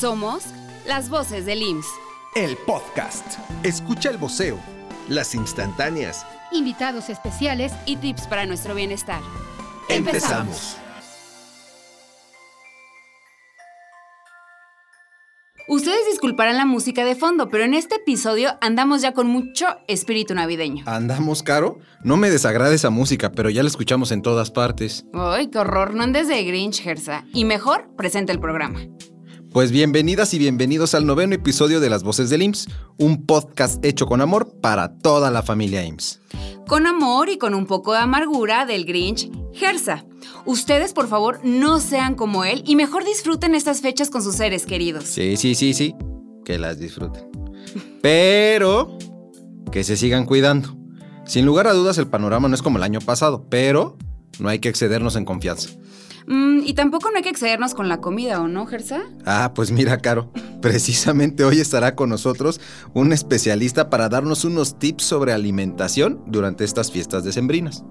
Somos 0.00 0.44
las 0.86 1.10
voces 1.10 1.44
del 1.44 1.60
IMSS. 1.60 1.86
El 2.34 2.56
podcast. 2.56 3.36
Escucha 3.62 4.08
el 4.08 4.16
voceo. 4.16 4.58
Las 5.10 5.34
instantáneas. 5.34 6.24
Invitados 6.52 7.10
especiales 7.10 7.70
y 7.84 7.96
tips 7.96 8.26
para 8.26 8.46
nuestro 8.46 8.74
bienestar. 8.74 9.20
Empezamos. 9.90 10.78
Ustedes 15.68 16.06
disculparán 16.10 16.56
la 16.56 16.64
música 16.64 17.04
de 17.04 17.14
fondo, 17.14 17.50
pero 17.50 17.64
en 17.64 17.74
este 17.74 17.96
episodio 17.96 18.56
andamos 18.62 19.02
ya 19.02 19.12
con 19.12 19.26
mucho 19.26 19.66
espíritu 19.86 20.34
navideño. 20.34 20.82
¿Andamos 20.86 21.42
caro? 21.42 21.78
No 22.02 22.16
me 22.16 22.30
desagrada 22.30 22.74
esa 22.74 22.88
música, 22.88 23.32
pero 23.32 23.50
ya 23.50 23.62
la 23.62 23.68
escuchamos 23.68 24.12
en 24.12 24.22
todas 24.22 24.50
partes. 24.50 25.04
Ay, 25.12 25.48
qué 25.48 25.58
horror, 25.58 25.92
no 25.92 26.04
andes 26.04 26.26
de 26.26 26.42
Grinch, 26.42 26.80
Gersa. 26.80 27.26
Y 27.34 27.44
mejor, 27.44 27.94
presenta 27.96 28.32
el 28.32 28.40
programa. 28.40 28.80
Pues 29.52 29.72
bienvenidas 29.72 30.32
y 30.32 30.38
bienvenidos 30.38 30.94
al 30.94 31.06
noveno 31.06 31.34
episodio 31.34 31.80
de 31.80 31.90
Las 31.90 32.04
Voces 32.04 32.30
del 32.30 32.42
IMSS, 32.42 32.68
un 32.98 33.26
podcast 33.26 33.84
hecho 33.84 34.06
con 34.06 34.20
amor 34.20 34.60
para 34.60 34.96
toda 34.98 35.32
la 35.32 35.42
familia 35.42 35.84
IMSS. 35.84 36.20
Con 36.68 36.86
amor 36.86 37.28
y 37.28 37.36
con 37.36 37.54
un 37.54 37.66
poco 37.66 37.92
de 37.92 37.98
amargura 37.98 38.64
del 38.64 38.84
Grinch, 38.84 39.28
Gersa. 39.52 40.04
Ustedes, 40.46 40.92
por 40.92 41.08
favor, 41.08 41.40
no 41.42 41.80
sean 41.80 42.14
como 42.14 42.44
él 42.44 42.62
y 42.64 42.76
mejor 42.76 43.04
disfruten 43.04 43.56
estas 43.56 43.80
fechas 43.80 44.08
con 44.08 44.22
sus 44.22 44.36
seres 44.36 44.66
queridos. 44.66 45.02
Sí, 45.02 45.36
sí, 45.36 45.56
sí, 45.56 45.74
sí, 45.74 45.96
que 46.44 46.56
las 46.56 46.78
disfruten. 46.78 47.24
Pero 48.00 48.96
que 49.72 49.82
se 49.82 49.96
sigan 49.96 50.26
cuidando. 50.26 50.76
Sin 51.26 51.44
lugar 51.44 51.66
a 51.66 51.72
dudas, 51.72 51.98
el 51.98 52.06
panorama 52.06 52.46
no 52.46 52.54
es 52.54 52.62
como 52.62 52.78
el 52.78 52.84
año 52.84 53.00
pasado, 53.00 53.46
pero 53.50 53.98
no 54.38 54.48
hay 54.48 54.60
que 54.60 54.68
excedernos 54.68 55.16
en 55.16 55.24
confianza. 55.24 55.70
Mm, 56.26 56.60
y 56.64 56.74
tampoco 56.74 57.10
no 57.10 57.16
hay 57.16 57.22
que 57.22 57.30
excedernos 57.30 57.74
con 57.74 57.88
la 57.88 58.00
comida, 58.00 58.40
¿o 58.40 58.48
no, 58.48 58.66
Gersa? 58.66 59.02
Ah, 59.26 59.52
pues 59.54 59.70
mira, 59.70 59.98
Caro, 59.98 60.30
precisamente 60.62 61.44
hoy 61.44 61.60
estará 61.60 61.94
con 61.94 62.10
nosotros 62.10 62.60
un 62.94 63.12
especialista 63.12 63.90
para 63.90 64.08
darnos 64.08 64.44
unos 64.44 64.78
tips 64.78 65.04
sobre 65.04 65.32
alimentación 65.32 66.22
durante 66.26 66.64
estas 66.64 66.90
fiestas 66.90 67.24
decembrinas. 67.24 67.84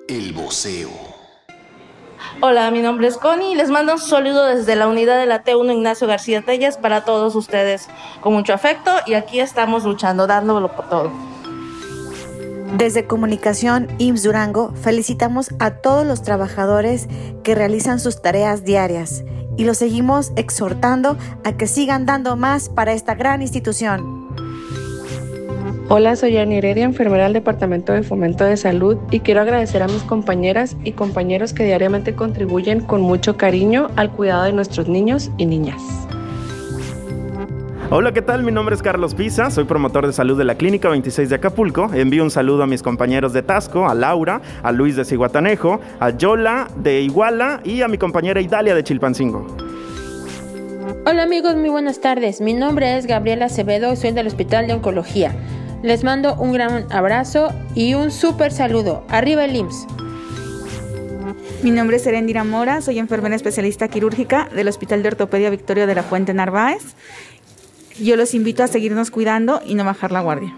El 0.08 0.32
voceo. 0.32 1.11
Hola, 2.42 2.72
mi 2.72 2.82
nombre 2.82 3.08
es 3.08 3.18
Connie 3.18 3.52
y 3.52 3.56
les 3.56 3.70
mando 3.70 3.94
un 3.94 4.00
saludo 4.00 4.46
desde 4.46 4.76
la 4.76 4.88
unidad 4.88 5.20
de 5.20 5.26
la 5.26 5.44
T1 5.44 5.74
Ignacio 5.74 6.08
García 6.08 6.42
Tellas 6.42 6.78
para 6.78 7.06
todos 7.06 7.36
ustedes. 7.36 7.88
Con 8.22 8.34
mucho 8.34 8.54
afecto 8.54 8.92
y 9.06 9.14
aquí 9.14 9.40
estamos 9.40 9.84
luchando, 9.84 10.28
dándolo 10.28 10.76
por 10.76 10.90
todo. 10.90 11.12
Desde 12.78 13.06
Comunicación 13.06 13.90
IMSS 13.98 14.24
Durango 14.24 14.74
felicitamos 14.82 15.50
a 15.60 15.72
todos 15.72 16.06
los 16.06 16.24
trabajadores 16.24 17.08
que 17.44 17.54
realizan 17.54 18.00
sus 18.00 18.22
tareas 18.22 18.64
diarias 18.64 19.24
y 19.58 19.66
los 19.66 19.78
seguimos 19.78 20.32
exhortando 20.36 21.18
a 21.44 21.52
que 21.54 21.68
sigan 21.68 22.06
dando 22.06 22.36
más 22.38 22.70
para 22.70 22.94
esta 22.94 23.14
gran 23.14 23.42
institución. 23.42 24.21
Hola, 25.94 26.16
soy 26.16 26.38
Ani 26.38 26.56
Heredia, 26.56 26.86
enfermera 26.86 27.26
del 27.26 27.34
Departamento 27.34 27.92
de 27.92 28.02
Fomento 28.02 28.46
de 28.46 28.56
Salud 28.56 28.96
y 29.12 29.20
quiero 29.20 29.42
agradecer 29.42 29.84
a 29.84 29.88
mis 29.88 30.02
compañeras 30.04 30.78
y 30.86 30.94
compañeros 30.94 31.52
que 31.52 31.66
diariamente 31.66 32.16
contribuyen 32.16 32.80
con 32.80 33.02
mucho 33.02 33.36
cariño 33.36 33.90
al 33.98 34.10
cuidado 34.10 34.46
de 34.46 34.54
nuestros 34.54 34.88
niños 34.88 35.32
y 35.38 35.48
niñas. 35.48 35.82
Hola, 37.90 38.14
¿qué 38.14 38.22
tal? 38.22 38.44
Mi 38.44 38.54
nombre 38.54 38.74
es 38.74 38.82
Carlos 38.82 39.16
Pisa, 39.16 39.52
soy 39.52 39.66
promotor 39.66 40.08
de 40.08 40.14
salud 40.14 40.38
de 40.38 40.46
la 40.46 40.56
Clínica 40.56 40.88
26 40.88 41.28
de 41.28 41.36
Acapulco. 41.36 41.92
Envío 41.94 42.24
un 42.24 42.32
saludo 42.32 42.64
a 42.64 42.68
mis 42.68 42.82
compañeros 42.82 43.34
de 43.34 43.44
Tasco, 43.44 43.90
a 43.90 43.94
Laura, 43.94 44.42
a 44.64 44.72
Luis 44.72 44.96
de 44.96 45.04
Ciguatanejo, 45.04 45.82
a 46.00 46.12
Yola 46.12 46.70
de 46.78 47.02
Iguala 47.02 47.60
y 47.66 47.82
a 47.82 47.90
mi 47.90 47.98
compañera 47.98 48.40
Idalia 48.40 48.74
de 48.74 48.86
Chilpancingo. 48.86 49.46
Hola 51.06 51.24
amigos, 51.24 51.58
muy 51.58 51.70
buenas 51.70 52.00
tardes. 52.00 52.40
Mi 52.40 52.54
nombre 52.54 52.98
es 52.98 53.08
Gabriela 53.08 53.48
Acevedo 53.48 53.92
y 53.92 53.98
soy 53.98 54.12
del 54.12 54.28
Hospital 54.28 54.68
de 54.68 54.74
Oncología. 54.74 55.36
Les 55.84 56.04
mando 56.04 56.36
un 56.36 56.54
gran 56.54 56.86
abrazo 56.92 57.52
y 57.74 57.96
un 57.96 58.12
súper 58.12 58.52
saludo. 58.52 59.04
Arriba 59.10 59.46
el 59.46 59.56
IMSS. 59.56 59.88
Mi 61.64 61.72
nombre 61.72 61.98
es 61.98 62.06
Erendira 62.06 62.44
Mora, 62.44 62.82
soy 62.82 63.00
enfermera 63.00 63.36
especialista 63.36 63.88
quirúrgica 63.88 64.48
del 64.54 64.68
Hospital 64.68 65.02
de 65.02 65.10
Ortopedia 65.10 65.50
Victoria 65.50 65.88
de 65.88 65.96
la 65.96 66.04
Fuente 66.04 66.36
Narváez. 66.36 66.84
Yo 68.00 68.16
los 68.16 68.36
invito 68.36 68.64
a 68.64 68.68
seguirnos 68.68 69.10
cuidando 69.10 69.62
y 69.66 69.74
no 69.74 69.84
bajar 69.84 70.12
la 70.12 70.22
guardia. 70.22 70.56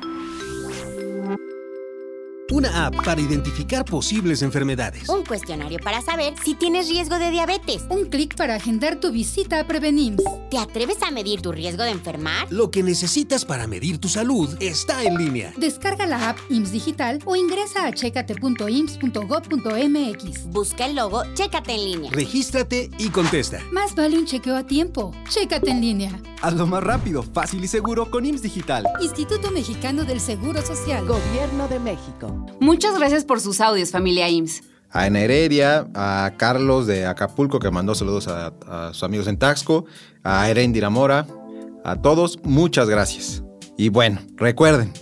Una 2.53 2.85
app 2.85 3.03
para 3.03 3.19
identificar 3.19 3.83
posibles 3.83 4.43
enfermedades. 4.43 5.09
Un 5.09 5.25
cuestionario 5.25 5.79
para 5.79 6.03
saber 6.03 6.35
si 6.45 6.53
tienes 6.53 6.87
riesgo 6.87 7.17
de 7.17 7.31
diabetes. 7.31 7.81
Un 7.89 8.05
clic 8.05 8.35
para 8.35 8.53
agendar 8.53 8.99
tu 8.99 9.11
visita 9.11 9.59
a 9.59 9.65
Prevenims. 9.65 10.21
¿Te 10.51 10.59
atreves 10.59 11.01
a 11.01 11.09
medir 11.09 11.41
tu 11.41 11.51
riesgo 11.51 11.81
de 11.81 11.89
enfermar? 11.89 12.45
Lo 12.51 12.69
que 12.69 12.83
necesitas 12.83 13.43
para 13.43 13.65
medir 13.65 13.97
tu 13.97 14.07
salud 14.07 14.55
está 14.59 15.03
en 15.03 15.17
línea. 15.17 15.51
Descarga 15.57 16.05
la 16.05 16.29
app 16.29 16.37
IMSS 16.51 16.73
Digital 16.73 17.17
o 17.25 17.35
ingresa 17.35 17.87
a 17.87 17.91
checate.ims.gov.mx. 17.91 20.51
Busca 20.51 20.85
el 20.85 20.95
logo 20.95 21.23
Chécate 21.33 21.73
en 21.73 21.85
línea. 21.85 22.11
Regístrate 22.11 22.91
y 22.99 23.09
contesta. 23.09 23.61
Más 23.71 23.95
vale 23.95 24.19
un 24.19 24.27
chequeo 24.27 24.55
a 24.55 24.63
tiempo. 24.63 25.11
Chécate 25.27 25.71
en 25.71 25.81
línea. 25.81 26.21
Hazlo 26.43 26.67
más 26.67 26.83
rápido, 26.83 27.23
fácil 27.23 27.63
y 27.63 27.67
seguro 27.67 28.11
con 28.11 28.27
IMSS 28.27 28.43
Digital. 28.43 28.85
Instituto 29.01 29.49
Mexicano 29.49 30.03
del 30.03 30.19
Seguro 30.19 30.61
Social. 30.61 31.03
Gobierno 31.07 31.67
de 31.67 31.79
México. 31.79 32.42
Muchas 32.59 32.97
gracias 32.97 33.25
por 33.25 33.39
sus 33.39 33.61
audios, 33.61 33.91
familia 33.91 34.29
IMSS. 34.29 34.63
A 34.89 35.05
Ana 35.05 35.21
Heredia, 35.21 35.87
a 35.95 36.33
Carlos 36.37 36.85
de 36.85 37.05
Acapulco 37.05 37.59
que 37.59 37.71
mandó 37.71 37.95
saludos 37.95 38.27
a, 38.27 38.53
a 38.67 38.93
sus 38.93 39.03
amigos 39.03 39.27
en 39.27 39.37
Taxco, 39.37 39.85
a 40.23 40.49
Erendira 40.49 40.89
Mora, 40.89 41.25
a 41.83 42.01
todos, 42.01 42.39
muchas 42.43 42.89
gracias. 42.89 43.43
Y 43.77 43.89
bueno, 43.89 44.19
recuerden, 44.35 44.93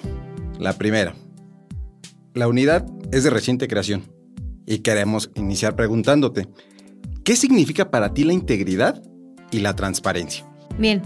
La 0.58 0.78
primera. 0.78 1.16
La 2.34 2.48
unidad 2.48 2.86
es 3.12 3.25
de 3.25 3.30
reciente 3.31 3.68
creación 3.68 4.04
y 4.66 4.80
queremos 4.80 5.31
iniciar 5.36 5.75
preguntándote, 5.75 6.48
¿qué 7.25 7.36
significa 7.36 7.92
para 7.92 8.13
ti 8.13 8.24
la 8.24 8.34
integridad 8.34 9.04
y 9.51 9.60
la 9.60 9.75
transparencia? 9.75 10.48
Bien, 10.77 11.01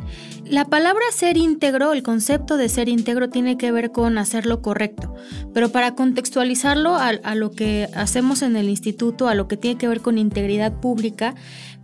la 0.45 0.65
palabra 0.65 1.03
ser 1.11 1.37
íntegro, 1.37 1.93
el 1.93 2.01
concepto 2.01 2.57
de 2.57 2.69
ser 2.69 2.89
íntegro 2.89 3.29
tiene 3.29 3.55
que 3.55 3.71
ver 3.71 3.91
con 3.91 4.17
hacer 4.17 4.47
lo 4.47 4.63
correcto, 4.63 5.13
pero 5.53 5.69
para 5.71 5.93
contextualizarlo 5.93 6.95
a, 6.95 7.09
a 7.09 7.35
lo 7.35 7.51
que 7.51 7.87
hacemos 7.93 8.41
en 8.41 8.55
el 8.55 8.67
instituto, 8.67 9.27
a 9.27 9.35
lo 9.35 9.47
que 9.47 9.57
tiene 9.57 9.77
que 9.77 9.87
ver 9.87 10.01
con 10.01 10.17
integridad 10.17 10.73
pública, 10.73 11.35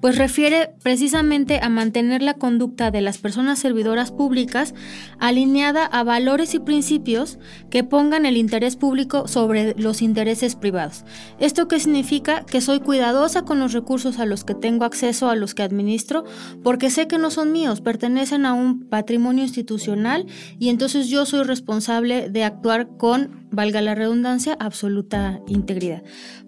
pues 0.02 0.18
refiere 0.18 0.72
precisamente 0.84 1.60
a 1.62 1.70
mantener 1.70 2.22
la 2.22 2.36
conducta 2.36 2.92
de 2.92 3.02
las 3.02 3.18
personas 3.18 3.60
servidoras 3.60 4.12
públicas 4.12 4.74
alineada 5.20 5.86
a 5.86 6.04
valores 6.04 6.54
y 6.54 6.60
principios 6.60 7.40
que 7.70 7.84
pongan 7.84 8.26
el 8.26 8.38
interés 8.38 8.76
público 8.76 9.28
sobre 9.28 9.74
los 9.78 10.02
intereses 10.02 10.56
privados. 10.56 11.06
¿Esto 11.40 11.68
qué 11.68 11.80
significa? 11.80 12.46
Que 12.46 12.62
soy 12.62 12.80
cuidadosa 12.80 13.44
con 13.44 13.60
los 13.60 13.74
recursos 13.74 14.20
a 14.20 14.26
los 14.26 14.44
que 14.44 14.56
tengo 14.56 14.86
acceso, 14.86 15.30
a 15.30 15.36
los 15.36 15.56
que 15.56 15.64
administro, 15.64 16.24
porque 16.64 16.90
sé 16.90 17.08
que 17.08 17.18
no 17.18 17.32
son 17.32 17.52
míos, 17.52 17.82
pertenecen 17.82 18.46
a 18.46 18.54
un 18.54 18.88
patrimonio 18.88 19.44
institucional 19.44 20.26
y 20.60 20.70
entonces 20.70 21.08
yo 21.08 21.26
soy 21.26 21.44
responsable 21.44 22.30
de 22.30 22.44
actuar 22.44 22.90
con, 22.98 23.45
valga 23.56 23.82
la 23.82 23.96
redundancia, 23.96 24.56
absoluta 24.60 25.40
integridad. 25.48 26.04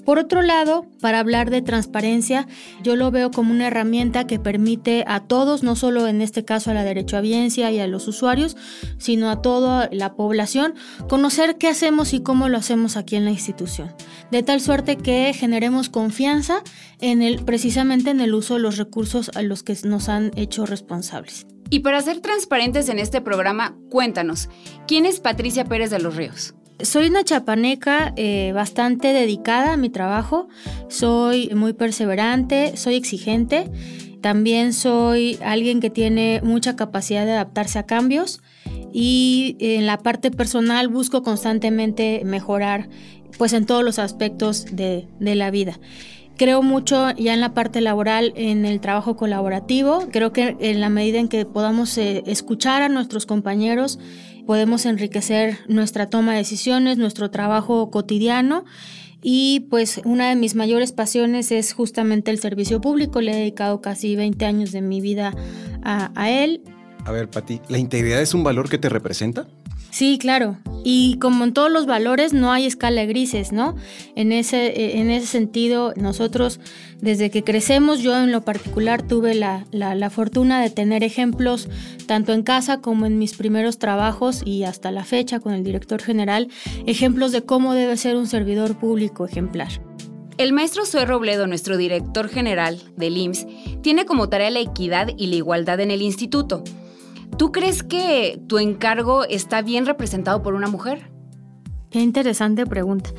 Por 0.05 0.19
otro 0.19 0.41
lado, 0.41 0.85
para 1.01 1.19
hablar 1.19 1.49
de 1.49 1.61
transparencia, 1.61 2.47
yo 2.81 2.95
lo 2.95 3.11
veo 3.11 3.29
como 3.29 3.51
una 3.51 3.67
herramienta 3.67 4.25
que 4.25 4.39
permite 4.39 5.03
a 5.05 5.21
todos, 5.21 5.63
no 5.63 5.75
solo 5.75 6.07
en 6.07 6.21
este 6.21 6.45
caso 6.45 6.71
a 6.71 6.73
la 6.73 6.85
derechohabiencia 6.85 7.71
y 7.71 7.79
a 7.79 7.87
los 7.87 8.07
usuarios, 8.07 8.55
sino 8.97 9.29
a 9.29 9.41
toda 9.41 9.89
la 9.91 10.15
población, 10.15 10.75
conocer 11.09 11.57
qué 11.57 11.67
hacemos 11.67 12.13
y 12.13 12.21
cómo 12.21 12.47
lo 12.47 12.57
hacemos 12.57 12.95
aquí 12.95 13.17
en 13.17 13.25
la 13.25 13.31
institución. 13.31 13.93
De 14.31 14.43
tal 14.43 14.61
suerte 14.61 14.95
que 14.95 15.33
generemos 15.33 15.89
confianza 15.89 16.61
en 17.01 17.21
el, 17.21 17.43
precisamente 17.43 18.09
en 18.09 18.21
el 18.21 18.33
uso 18.33 18.53
de 18.53 18.61
los 18.61 18.77
recursos 18.77 19.31
a 19.35 19.41
los 19.41 19.63
que 19.63 19.75
nos 19.83 20.07
han 20.07 20.31
hecho 20.35 20.65
responsables. 20.65 21.47
Y 21.69 21.79
para 21.79 22.01
ser 22.01 22.21
transparentes 22.21 22.87
en 22.89 22.99
este 22.99 23.19
programa, 23.19 23.75
cuéntanos, 23.89 24.49
¿quién 24.87 25.05
es 25.05 25.19
Patricia 25.19 25.65
Pérez 25.65 25.89
de 25.89 25.99
los 25.99 26.15
Ríos? 26.15 26.56
Soy 26.79 27.07
una 27.07 27.23
chapaneca 27.23 28.13
eh, 28.17 28.51
bastante 28.53 29.11
dedicada 29.11 29.73
a 29.73 29.77
mi 29.77 29.89
trabajo, 29.89 30.47
soy 30.89 31.49
muy 31.55 31.73
perseverante, 31.73 32.77
soy 32.77 32.95
exigente, 32.95 33.71
también 34.21 34.73
soy 34.73 35.39
alguien 35.43 35.79
que 35.79 35.89
tiene 35.89 36.39
mucha 36.43 36.75
capacidad 36.75 37.25
de 37.25 37.31
adaptarse 37.31 37.79
a 37.79 37.87
cambios 37.87 38.41
y 38.93 39.57
en 39.59 39.87
la 39.87 39.97
parte 39.97 40.29
personal 40.29 40.87
busco 40.87 41.23
constantemente 41.23 42.21
mejorar 42.25 42.89
pues 43.39 43.53
en 43.53 43.65
todos 43.65 43.83
los 43.83 43.97
aspectos 43.97 44.65
de, 44.71 45.07
de 45.19 45.35
la 45.35 45.49
vida. 45.49 45.79
Creo 46.37 46.61
mucho 46.61 47.09
ya 47.15 47.33
en 47.33 47.41
la 47.41 47.55
parte 47.55 47.81
laboral, 47.81 48.31
en 48.35 48.65
el 48.65 48.79
trabajo 48.79 49.15
colaborativo. 49.15 50.07
Creo 50.11 50.33
que 50.33 50.55
en 50.59 50.81
la 50.81 50.89
medida 50.89 51.17
en 51.17 51.29
que 51.29 51.45
podamos 51.45 51.97
eh, 51.97 52.23
escuchar 52.27 52.83
a 52.83 52.89
nuestros 52.89 53.25
compañeros, 53.25 53.97
podemos 54.45 54.85
enriquecer 54.85 55.57
nuestra 55.67 56.11
toma 56.11 56.33
de 56.33 56.39
decisiones, 56.39 56.99
nuestro 56.99 57.31
trabajo 57.31 57.89
cotidiano. 57.89 58.65
Y 59.23 59.67
pues 59.71 59.99
una 60.05 60.29
de 60.29 60.35
mis 60.35 60.53
mayores 60.53 60.91
pasiones 60.91 61.51
es 61.51 61.73
justamente 61.73 62.29
el 62.29 62.37
servicio 62.37 62.81
público. 62.81 63.19
Le 63.19 63.31
he 63.31 63.35
dedicado 63.35 63.81
casi 63.81 64.15
20 64.15 64.45
años 64.45 64.71
de 64.71 64.81
mi 64.81 65.01
vida 65.01 65.33
a, 65.81 66.11
a 66.13 66.29
él. 66.29 66.61
A 67.03 67.11
ver, 67.11 67.31
Pati, 67.31 67.61
¿la 67.67 67.79
integridad 67.79 68.21
es 68.21 68.35
un 68.35 68.43
valor 68.43 68.69
que 68.69 68.77
te 68.77 68.89
representa? 68.89 69.47
Sí, 69.97 70.19
claro. 70.19 70.57
Y 70.83 71.17
como 71.17 71.43
en 71.43 71.53
todos 71.53 71.71
los 71.71 71.87
valores, 71.87 72.31
no 72.31 72.51
hay 72.51 72.67
escala 72.67 73.03
grises, 73.05 73.51
¿no? 73.51 73.75
En 74.15 74.31
ese, 74.31 74.99
en 74.99 75.09
ese 75.09 75.25
sentido, 75.25 75.91
nosotros, 75.95 76.59
desde 77.01 77.31
que 77.31 77.43
crecemos, 77.43 78.01
yo 78.01 78.15
en 78.15 78.31
lo 78.31 78.41
particular 78.41 79.01
tuve 79.01 79.33
la, 79.33 79.65
la, 79.71 79.95
la, 79.95 80.11
fortuna 80.11 80.61
de 80.61 80.69
tener 80.69 81.03
ejemplos, 81.03 81.67
tanto 82.05 82.33
en 82.33 82.43
casa 82.43 82.79
como 82.79 83.07
en 83.07 83.17
mis 83.17 83.35
primeros 83.35 83.79
trabajos 83.79 84.43
y 84.45 84.65
hasta 84.65 84.91
la 84.91 85.03
fecha 85.03 85.39
con 85.39 85.55
el 85.55 85.63
director 85.63 85.99
general, 85.99 86.47
ejemplos 86.85 87.31
de 87.31 87.41
cómo 87.41 87.73
debe 87.73 87.97
ser 87.97 88.17
un 88.17 88.27
servidor 88.27 88.77
público 88.77 89.25
ejemplar. 89.25 89.81
El 90.37 90.53
maestro 90.53 90.85
Zoe 90.85 91.07
Robledo, 91.07 91.47
nuestro 91.47 91.75
director 91.75 92.29
general 92.29 92.79
del 92.97 93.17
IMSS, 93.17 93.47
tiene 93.81 94.05
como 94.05 94.29
tarea 94.29 94.51
la 94.51 94.59
equidad 94.59 95.07
y 95.17 95.25
la 95.25 95.37
igualdad 95.37 95.79
en 95.79 95.89
el 95.89 96.03
instituto. 96.03 96.63
¿Tú 97.37 97.51
crees 97.51 97.83
que 97.83 98.39
tu 98.47 98.57
encargo 98.57 99.23
está 99.25 99.61
bien 99.61 99.85
representado 99.85 100.41
por 100.41 100.53
una 100.53 100.67
mujer? 100.67 101.16
Qué 101.89 102.01
interesante 102.01 102.65
pregunta. 102.65 103.11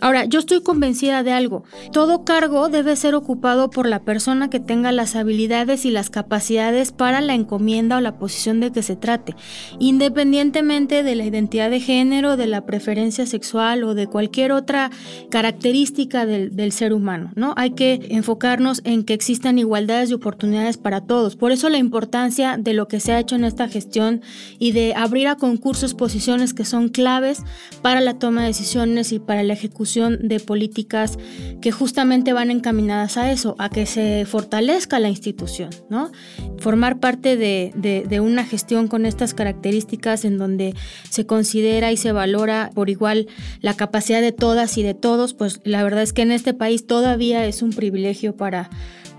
Ahora, 0.00 0.24
yo 0.24 0.40
estoy 0.40 0.60
convencida 0.60 1.22
de 1.22 1.30
algo. 1.30 1.62
Todo 1.92 2.24
cargo 2.24 2.68
debe 2.68 2.96
ser 2.96 3.14
ocupado 3.14 3.70
por 3.70 3.86
la 3.86 4.02
persona 4.02 4.50
que 4.50 4.58
tenga 4.58 4.90
las 4.90 5.14
habilidades 5.14 5.84
y 5.84 5.90
las 5.90 6.10
capacidades 6.10 6.90
para 6.90 7.20
la 7.20 7.34
encomienda 7.34 7.96
o 7.96 8.00
la 8.00 8.18
posición 8.18 8.58
de 8.58 8.72
que 8.72 8.82
se 8.82 8.96
trate, 8.96 9.36
independientemente 9.78 11.04
de 11.04 11.14
la 11.14 11.24
identidad 11.24 11.70
de 11.70 11.78
género, 11.78 12.36
de 12.36 12.48
la 12.48 12.66
preferencia 12.66 13.26
sexual 13.26 13.84
o 13.84 13.94
de 13.94 14.08
cualquier 14.08 14.50
otra 14.50 14.90
característica 15.30 16.26
del, 16.26 16.56
del 16.56 16.72
ser 16.72 16.92
humano. 16.92 17.30
¿no? 17.36 17.54
Hay 17.56 17.70
que 17.70 18.08
enfocarnos 18.10 18.82
en 18.84 19.04
que 19.04 19.14
existan 19.14 19.60
igualdades 19.60 20.08
de 20.08 20.16
oportunidades 20.16 20.78
para 20.78 21.00
todos. 21.00 21.36
Por 21.36 21.52
eso 21.52 21.68
la 21.68 21.78
importancia 21.78 22.56
de 22.58 22.74
lo 22.74 22.88
que 22.88 22.98
se 22.98 23.12
ha 23.12 23.20
hecho 23.20 23.36
en 23.36 23.44
esta 23.44 23.68
gestión 23.68 24.20
y 24.58 24.72
de 24.72 24.94
abrir 24.96 25.28
a 25.28 25.36
concursos 25.36 25.94
posiciones 25.94 26.54
que 26.54 26.64
son 26.64 26.88
claves 26.88 27.44
para 27.82 28.00
la 28.00 28.15
toma 28.16 28.42
de 28.42 28.48
decisiones 28.48 29.12
y 29.12 29.18
para 29.18 29.42
la 29.42 29.52
ejecución 29.52 30.28
de 30.28 30.40
políticas 30.40 31.18
que 31.60 31.70
justamente 31.70 32.32
van 32.32 32.50
encaminadas 32.50 33.16
a 33.16 33.30
eso, 33.30 33.54
a 33.58 33.70
que 33.70 33.86
se 33.86 34.24
fortalezca 34.26 34.98
la 34.98 35.08
institución, 35.08 35.70
¿no? 35.88 36.10
Formar 36.58 36.98
parte 36.98 37.36
de, 37.36 37.72
de, 37.76 38.04
de 38.08 38.20
una 38.20 38.44
gestión 38.44 38.88
con 38.88 39.06
estas 39.06 39.34
características 39.34 40.24
en 40.24 40.38
donde 40.38 40.74
se 41.10 41.26
considera 41.26 41.92
y 41.92 41.96
se 41.96 42.12
valora 42.12 42.70
por 42.74 42.90
igual 42.90 43.28
la 43.60 43.74
capacidad 43.74 44.20
de 44.20 44.32
todas 44.32 44.78
y 44.78 44.82
de 44.82 44.94
todos, 44.94 45.34
pues 45.34 45.60
la 45.64 45.82
verdad 45.82 46.02
es 46.02 46.12
que 46.12 46.22
en 46.22 46.32
este 46.32 46.54
país 46.54 46.86
todavía 46.86 47.46
es 47.46 47.62
un 47.62 47.70
privilegio 47.70 48.36
para, 48.36 48.70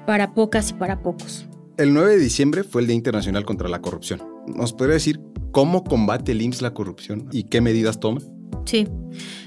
para 0.06 0.34
pocas 0.34 0.72
y 0.72 0.74
para 0.74 1.02
pocos. 1.02 1.48
El 1.78 1.94
9 1.94 2.14
de 2.14 2.18
diciembre 2.18 2.64
fue 2.64 2.82
el 2.82 2.88
Día 2.88 2.96
Internacional 2.96 3.46
contra 3.46 3.70
la 3.70 3.82
Corrupción. 3.82 4.24
¿Nos 4.48 4.74
podría 4.74 4.96
decir 4.96 5.20
cómo 5.52 5.84
combate 5.84 6.32
el 6.32 6.42
IMSS 6.42 6.62
la 6.62 6.74
corrupción 6.74 7.28
y 7.32 7.44
qué 7.44 7.62
medidas 7.62 8.00
toma? 8.00 8.22
Sí. 8.66 8.88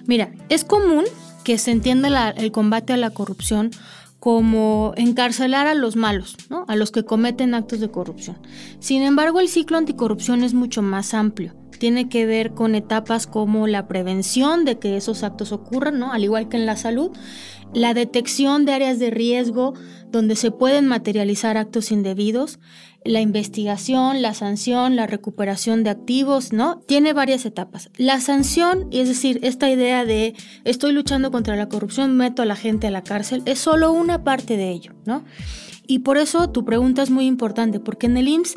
Mira, 0.07 0.33
es 0.49 0.65
común 0.65 1.05
que 1.45 1.59
se 1.59 1.71
entienda 1.71 2.31
el 2.31 2.53
combate 2.53 2.93
a 2.93 2.97
la 2.97 3.11
corrupción 3.11 3.71
como 4.21 4.93
encarcelar 4.97 5.67
a 5.67 5.75
los 5.75 5.97
malos, 5.97 6.37
¿no? 6.51 6.67
a 6.69 6.77
los 6.77 6.91
que 6.91 7.05
cometen 7.05 7.55
actos 7.55 7.81
de 7.81 7.91
corrupción. 7.91 8.39
Sin 8.79 9.03
embargo, 9.03 9.41
el 9.41 9.49
ciclo 9.49 9.79
anticorrupción 9.79 10.45
es 10.45 10.53
mucho 10.53 10.83
más 10.83 11.15
amplio. 11.15 11.57
Tiene 11.79 12.11
que 12.11 12.27
ver 12.27 12.53
con 12.53 12.75
etapas 12.75 13.27
como 13.27 13.67
la 13.67 13.89
prevención 13.89 14.67
de 14.67 14.79
que 14.79 14.99
esos 14.99 15.23
actos 15.23 15.53
ocurran, 15.53 15.99
¿no? 15.99 16.13
al 16.13 16.23
igual 16.23 16.51
que 16.51 16.59
en 16.59 16.67
la 16.67 16.77
salud, 16.77 17.11
la 17.73 17.95
detección 17.95 18.67
de 18.67 18.73
áreas 18.73 18.99
de 18.99 19.11
riesgo 19.11 19.73
donde 20.11 20.37
se 20.37 20.51
pueden 20.51 20.87
materializar 20.87 21.57
actos 21.57 21.91
indebidos, 21.91 22.59
la 23.05 23.21
investigación, 23.21 24.23
la 24.23 24.35
sanción, 24.35 24.97
la 24.97 25.07
recuperación 25.07 25.85
de 25.85 25.91
activos, 25.91 26.53
¿no? 26.53 26.81
Tiene 26.87 27.13
varias 27.13 27.45
etapas. 27.47 27.91
La 27.97 28.21
sanción, 28.21 28.89
es 28.91 29.09
decir, 29.09 29.41
esta 29.43 29.71
idea 29.71 30.05
de 30.05 30.35
estoy 30.65 30.93
luchando 30.93 31.31
contra 31.31 31.57
la 31.57 31.69
corrupción, 31.69 32.17
meto 32.17 32.43
a 32.43 32.47
la 32.47 32.57
gente 32.57 32.87
a 32.87 32.91
la 32.91 33.03
cárcel, 33.03 33.43
es 33.47 33.59
solo 33.59 33.93
una 33.93 34.23
parte 34.23 34.57
de 34.57 34.71
ello, 34.71 34.95
¿no? 35.07 35.25
Y 35.87 36.01
por 36.01 36.19
eso 36.19 36.51
tu 36.51 36.65
pregunta 36.65 37.03
es 37.03 37.11
muy 37.11 37.27
importante, 37.27 37.81
porque 37.81 38.07
en 38.07 38.17
el 38.17 38.29
IMSS 38.29 38.55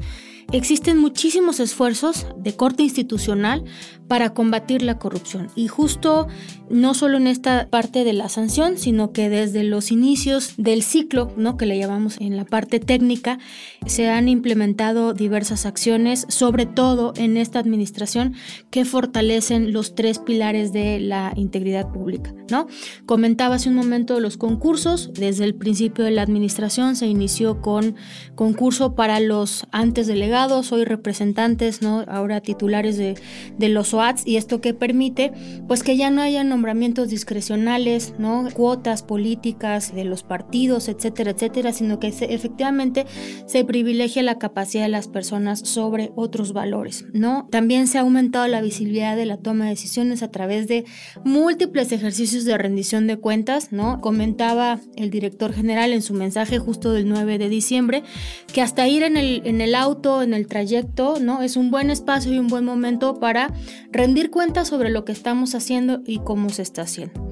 existen 0.51 0.97
muchísimos 0.97 1.59
esfuerzos 1.59 2.27
de 2.37 2.55
corte 2.55 2.83
institucional 2.83 3.63
para 4.07 4.33
combatir 4.33 4.81
la 4.81 4.99
corrupción. 4.99 5.49
Y 5.55 5.67
justo 5.67 6.27
no 6.69 6.93
solo 6.93 7.17
en 7.17 7.27
esta 7.27 7.67
parte 7.69 8.03
de 8.03 8.13
la 8.13 8.29
sanción, 8.29 8.77
sino 8.77 9.11
que 9.11 9.29
desde 9.29 9.63
los 9.63 9.91
inicios 9.91 10.53
del 10.57 10.83
ciclo, 10.83 11.31
¿no? 11.37 11.57
que 11.57 11.65
le 11.65 11.77
llamamos 11.77 12.17
en 12.19 12.35
la 12.35 12.45
parte 12.45 12.79
técnica, 12.79 13.39
se 13.85 14.09
han 14.09 14.29
implementado 14.29 15.13
diversas 15.13 15.65
acciones, 15.65 16.25
sobre 16.29 16.65
todo 16.65 17.13
en 17.15 17.37
esta 17.37 17.59
administración, 17.59 18.35
que 18.69 18.85
fortalecen 18.85 19.73
los 19.73 19.95
tres 19.95 20.19
pilares 20.19 20.73
de 20.73 20.99
la 20.99 21.33
integridad 21.35 21.91
pública. 21.91 22.33
¿no? 22.49 22.67
Comentaba 23.05 23.55
hace 23.55 23.69
un 23.69 23.75
momento 23.75 24.19
los 24.19 24.37
concursos. 24.37 25.11
Desde 25.13 25.43
el 25.45 25.55
principio 25.55 26.05
de 26.05 26.11
la 26.11 26.21
administración 26.21 26.95
se 26.95 27.07
inició 27.07 27.61
con 27.61 27.95
concurso 28.35 28.95
para 28.95 29.19
los 29.19 29.65
antes 29.71 30.07
delegados, 30.07 30.32
hoy 30.33 30.83
representantes, 30.83 31.81
¿no? 31.81 32.03
ahora 32.07 32.41
titulares 32.41 32.97
de, 32.97 33.15
de 33.57 33.69
los 33.69 33.93
OATS, 33.93 34.25
y 34.25 34.37
esto 34.37 34.61
que 34.61 34.73
permite 34.73 35.31
pues 35.67 35.83
que 35.83 35.95
ya 35.95 36.09
no 36.09 36.21
haya 36.21 36.43
nombramientos 36.43 37.09
discrecionales, 37.09 38.15
¿no? 38.17 38.47
cuotas 38.53 39.03
políticas 39.03 39.93
de 39.93 40.05
los 40.05 40.23
partidos, 40.23 40.89
etcétera, 40.89 41.31
etcétera, 41.31 41.71
sino 41.71 41.99
que 41.99 42.07
efectivamente 42.07 43.05
se 43.45 43.63
privilegia 43.63 44.23
la 44.23 44.39
capacidad 44.39 44.83
de 44.83 44.89
las 44.89 45.07
personas 45.07 45.59
sobre 45.59 46.11
otros 46.15 46.51
valores. 46.53 47.05
¿no? 47.13 47.47
También 47.51 47.87
se 47.87 47.99
ha 47.99 48.01
aumentado 48.01 48.47
la 48.47 48.61
visibilidad 48.61 49.15
de 49.15 49.25
la 49.25 49.37
toma 49.37 49.65
de 49.65 49.71
decisiones 49.71 50.23
a 50.23 50.31
través 50.31 50.67
de 50.67 50.85
múltiples 51.23 51.91
ejercicios 51.91 52.43
de 52.45 52.57
rendición 52.57 53.05
de 53.05 53.17
cuentas. 53.17 53.71
¿no? 53.71 54.01
Comentaba 54.01 54.79
el 54.95 55.11
director 55.11 55.53
general 55.53 55.93
en 55.93 56.01
su 56.01 56.15
mensaje 56.15 56.57
justo 56.57 56.91
del 56.91 57.07
9 57.07 57.37
de 57.37 57.49
diciembre 57.49 58.03
que 58.51 58.61
hasta 58.61 58.87
ir 58.87 59.03
en 59.03 59.17
el, 59.17 59.41
en 59.45 59.61
el 59.61 59.75
auto, 59.75 60.22
en 60.23 60.33
el 60.33 60.47
trayecto, 60.47 61.19
¿no? 61.19 61.41
es 61.41 61.57
un 61.57 61.71
buen 61.71 61.89
espacio 61.89 62.33
y 62.33 62.39
un 62.39 62.47
buen 62.47 62.65
momento 62.65 63.19
para 63.19 63.53
rendir 63.91 64.29
cuentas 64.29 64.67
sobre 64.67 64.89
lo 64.89 65.05
que 65.05 65.11
estamos 65.11 65.55
haciendo 65.55 66.01
y 66.05 66.19
cómo 66.19 66.49
se 66.49 66.61
está 66.61 66.83
haciendo. 66.83 67.29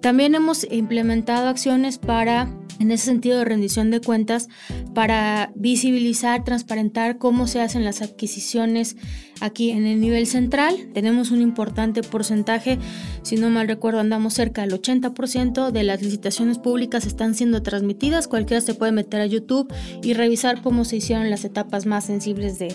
También 0.00 0.34
hemos 0.34 0.70
implementado 0.70 1.48
acciones 1.48 1.98
para, 1.98 2.48
en 2.78 2.90
ese 2.90 3.06
sentido 3.06 3.38
de 3.38 3.44
rendición 3.44 3.90
de 3.90 4.00
cuentas, 4.00 4.48
para 4.94 5.52
visibilizar, 5.54 6.44
transparentar 6.44 7.18
cómo 7.18 7.46
se 7.46 7.60
hacen 7.60 7.84
las 7.84 8.02
adquisiciones 8.02 8.96
aquí 9.40 9.70
en 9.70 9.86
el 9.86 10.00
nivel 10.00 10.26
central. 10.26 10.88
Tenemos 10.92 11.30
un 11.30 11.40
importante 11.40 12.02
porcentaje, 12.02 12.78
si 13.22 13.36
no 13.36 13.50
mal 13.50 13.68
recuerdo, 13.68 14.00
andamos 14.00 14.34
cerca 14.34 14.62
del 14.62 14.72
80% 14.72 15.70
de 15.70 15.82
las 15.82 16.02
licitaciones 16.02 16.58
públicas 16.58 17.06
están 17.06 17.34
siendo 17.34 17.62
transmitidas. 17.62 18.28
Cualquiera 18.28 18.60
se 18.60 18.74
puede 18.74 18.92
meter 18.92 19.20
a 19.20 19.26
YouTube 19.26 19.72
y 20.02 20.14
revisar 20.14 20.62
cómo 20.62 20.84
se 20.84 20.96
hicieron 20.96 21.30
las 21.30 21.44
etapas 21.44 21.86
más 21.86 22.04
sensibles 22.04 22.58
de, 22.58 22.74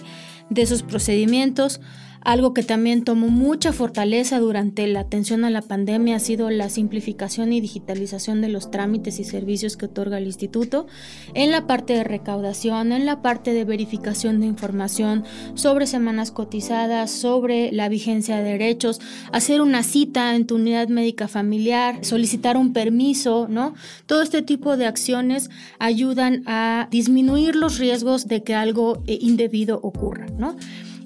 de 0.50 0.62
esos 0.62 0.84
procedimientos. 0.84 1.82
Algo 2.22 2.54
que 2.54 2.64
también 2.64 3.04
tomó 3.04 3.30
mucha 3.30 3.72
fortaleza 3.72 4.40
durante 4.40 4.86
la 4.88 5.00
atención 5.00 5.46
a 5.46 5.50
la 5.50 5.62
pandemia 5.62 6.18
ha 6.18 6.20
sido 6.20 6.50
la 6.50 6.70
simplificación 6.70 7.54
y 7.54 7.62
digitalización 7.62 8.42
de 8.42 8.50
los 8.50 8.72
trámites 8.72 9.20
y 9.20 9.24
servicios 9.24 9.78
que 9.78 9.86
otorga 9.86 10.18
el 10.18 10.26
instituto 10.26 10.88
en 11.34 11.52
la 11.52 11.66
parte 11.66 11.94
de 11.94 12.04
recaudación, 12.04 12.92
en 12.92 13.06
la 13.06 13.22
parte 13.22 13.54
de 13.54 13.64
verificación 13.64 14.42
de 14.42 14.48
información 14.48 15.24
sobre 15.54 15.88
semanas 15.88 16.32
cotizadas, 16.32 17.10
sobre 17.10 17.72
la 17.72 17.88
vigencia 17.88 18.38
de 18.38 18.52
derechos, 18.52 19.00
hacer 19.32 19.62
una 19.62 19.84
cita 19.84 20.36
en 20.36 20.46
tu 20.46 20.56
unidad 20.56 20.90
médica 20.90 21.30
familiar, 21.30 22.04
solicitar 22.04 22.58
un 22.58 22.74
permiso, 22.74 23.48
¿no? 23.50 23.74
Todo 24.06 24.22
este 24.22 24.42
tipo 24.42 24.76
de 24.76 24.88
acciones 24.88 25.50
ayudan 25.80 26.44
a 26.48 26.90
disminuir 26.92 27.56
los 27.56 27.78
riesgos 27.78 28.28
de 28.28 28.44
que 28.44 28.56
algo 28.56 29.02
eh, 29.08 29.18
indebido 29.22 29.80
ocurra, 29.82 30.28
¿no? 30.38 30.56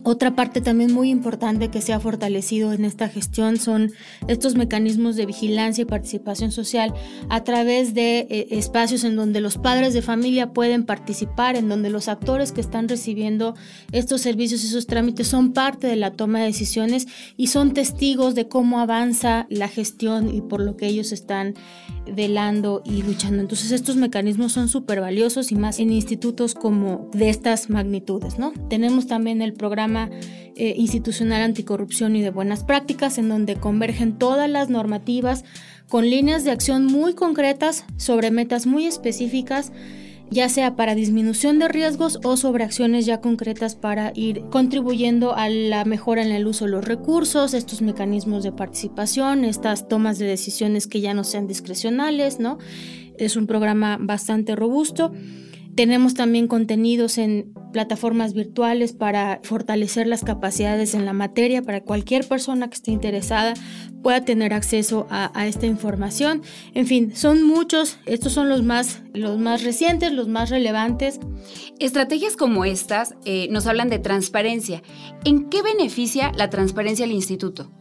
Otra 0.05 0.35
parte 0.35 0.59
también 0.59 0.91
muy 0.91 1.09
importante 1.09 1.69
que 1.69 1.81
se 1.81 1.93
ha 1.93 1.99
fortalecido 1.99 2.73
en 2.73 2.83
esta 2.83 3.07
gestión 3.07 3.57
son 3.57 3.93
estos 4.27 4.55
mecanismos 4.55 5.15
de 5.15 5.25
vigilancia 5.25 5.83
y 5.83 5.85
participación 5.85 6.51
social 6.51 6.93
a 7.29 7.45
través 7.45 7.93
de 7.93 8.27
eh, 8.29 8.47
espacios 8.51 9.05
en 9.05 9.15
donde 9.15 9.39
los 9.39 9.57
padres 9.57 9.93
de 9.93 10.01
familia 10.01 10.51
pueden 10.51 10.85
participar, 10.85 11.55
en 11.55 11.69
donde 11.69 11.89
los 11.89 12.09
actores 12.09 12.51
que 12.51 12.59
están 12.59 12.89
recibiendo 12.89 13.55
estos 13.93 14.19
servicios, 14.19 14.65
esos 14.65 14.87
trámites 14.87 15.27
son 15.27 15.53
parte 15.53 15.87
de 15.87 15.95
la 15.95 16.11
toma 16.11 16.39
de 16.39 16.47
decisiones 16.47 17.07
y 17.37 17.47
son 17.47 17.73
testigos 17.73 18.35
de 18.35 18.49
cómo 18.49 18.81
avanza 18.81 19.47
la 19.49 19.69
gestión 19.69 20.35
y 20.35 20.41
por 20.41 20.59
lo 20.59 20.75
que 20.75 20.87
ellos 20.87 21.13
están 21.13 21.53
velando 22.13 22.81
y 22.83 23.03
luchando. 23.03 23.41
Entonces 23.41 23.71
estos 23.71 23.95
mecanismos 23.95 24.51
son 24.51 24.67
súper 24.67 24.99
valiosos 24.99 25.53
y 25.53 25.55
más 25.55 25.79
en 25.79 25.93
institutos 25.93 26.55
como 26.55 27.09
de 27.13 27.29
estas 27.29 27.69
magnitudes, 27.69 28.37
¿no? 28.37 28.51
Tenemos 28.69 29.07
también 29.07 29.41
el 29.41 29.53
programa 29.53 29.92
eh, 29.95 30.73
institucional 30.77 31.41
anticorrupción 31.41 32.15
y 32.15 32.21
de 32.21 32.29
buenas 32.29 32.63
prácticas, 32.63 33.17
en 33.17 33.29
donde 33.29 33.55
convergen 33.55 34.17
todas 34.17 34.49
las 34.49 34.69
normativas 34.69 35.43
con 35.87 36.09
líneas 36.09 36.43
de 36.43 36.51
acción 36.51 36.85
muy 36.85 37.13
concretas 37.13 37.85
sobre 37.97 38.31
metas 38.31 38.65
muy 38.65 38.85
específicas 38.85 39.71
ya 40.33 40.49
sea 40.49 40.75
para 40.75 40.95
disminución 40.95 41.59
de 41.59 41.67
riesgos 41.67 42.19
o 42.23 42.37
sobre 42.37 42.63
acciones 42.63 43.05
ya 43.05 43.21
concretas 43.21 43.75
para 43.75 44.11
ir 44.15 44.41
contribuyendo 44.49 45.35
a 45.35 45.47
la 45.47 45.85
mejora 45.85 46.23
en 46.23 46.31
el 46.31 46.47
uso 46.47 46.65
de 46.65 46.71
los 46.71 46.85
recursos, 46.85 47.53
estos 47.53 47.81
mecanismos 47.81 48.43
de 48.43 48.51
participación, 48.51 49.45
estas 49.45 49.87
tomas 49.87 50.17
de 50.17 50.25
decisiones 50.25 50.87
que 50.87 51.01
ya 51.01 51.13
no 51.13 51.23
sean 51.23 51.47
discrecionales, 51.47 52.39
¿no? 52.39 52.57
Es 53.17 53.35
un 53.35 53.45
programa 53.45 53.97
bastante 54.01 54.55
robusto. 54.55 55.13
Tenemos 55.75 56.13
también 56.13 56.47
contenidos 56.47 57.17
en 57.17 57.51
plataformas 57.71 58.33
virtuales 58.33 58.93
para 58.93 59.39
fortalecer 59.43 60.05
las 60.05 60.23
capacidades 60.23 60.93
en 60.93 61.05
la 61.05 61.13
materia, 61.13 61.63
para 61.63 61.81
cualquier 61.81 62.27
persona 62.27 62.69
que 62.69 62.75
esté 62.75 62.91
interesada 62.91 63.55
pueda 64.03 64.23
tener 64.23 64.53
acceso 64.53 65.07
a, 65.09 65.47
esta 65.47 65.65
información. 65.65 66.43
En 66.73 66.85
fin, 66.85 67.15
son 67.15 67.41
muchos, 67.43 67.97
estos 68.05 68.33
son 68.33 68.49
los 68.49 68.61
más, 68.61 69.01
los 69.13 69.39
más 69.39 69.63
recientes, 69.63 70.11
los 70.11 70.27
más 70.27 70.51
relevantes. 70.51 71.19
Estrategias 71.79 72.35
como 72.35 72.65
estas 72.65 73.15
eh, 73.25 73.47
nos 73.49 73.65
hablan 73.65 73.89
de 73.89 73.99
transparencia. 73.99 74.83
¿En 75.25 75.49
qué 75.49 75.63
beneficia 75.63 76.31
la 76.35 76.49
transparencia 76.49 77.05
al 77.05 77.11
instituto? 77.11 77.71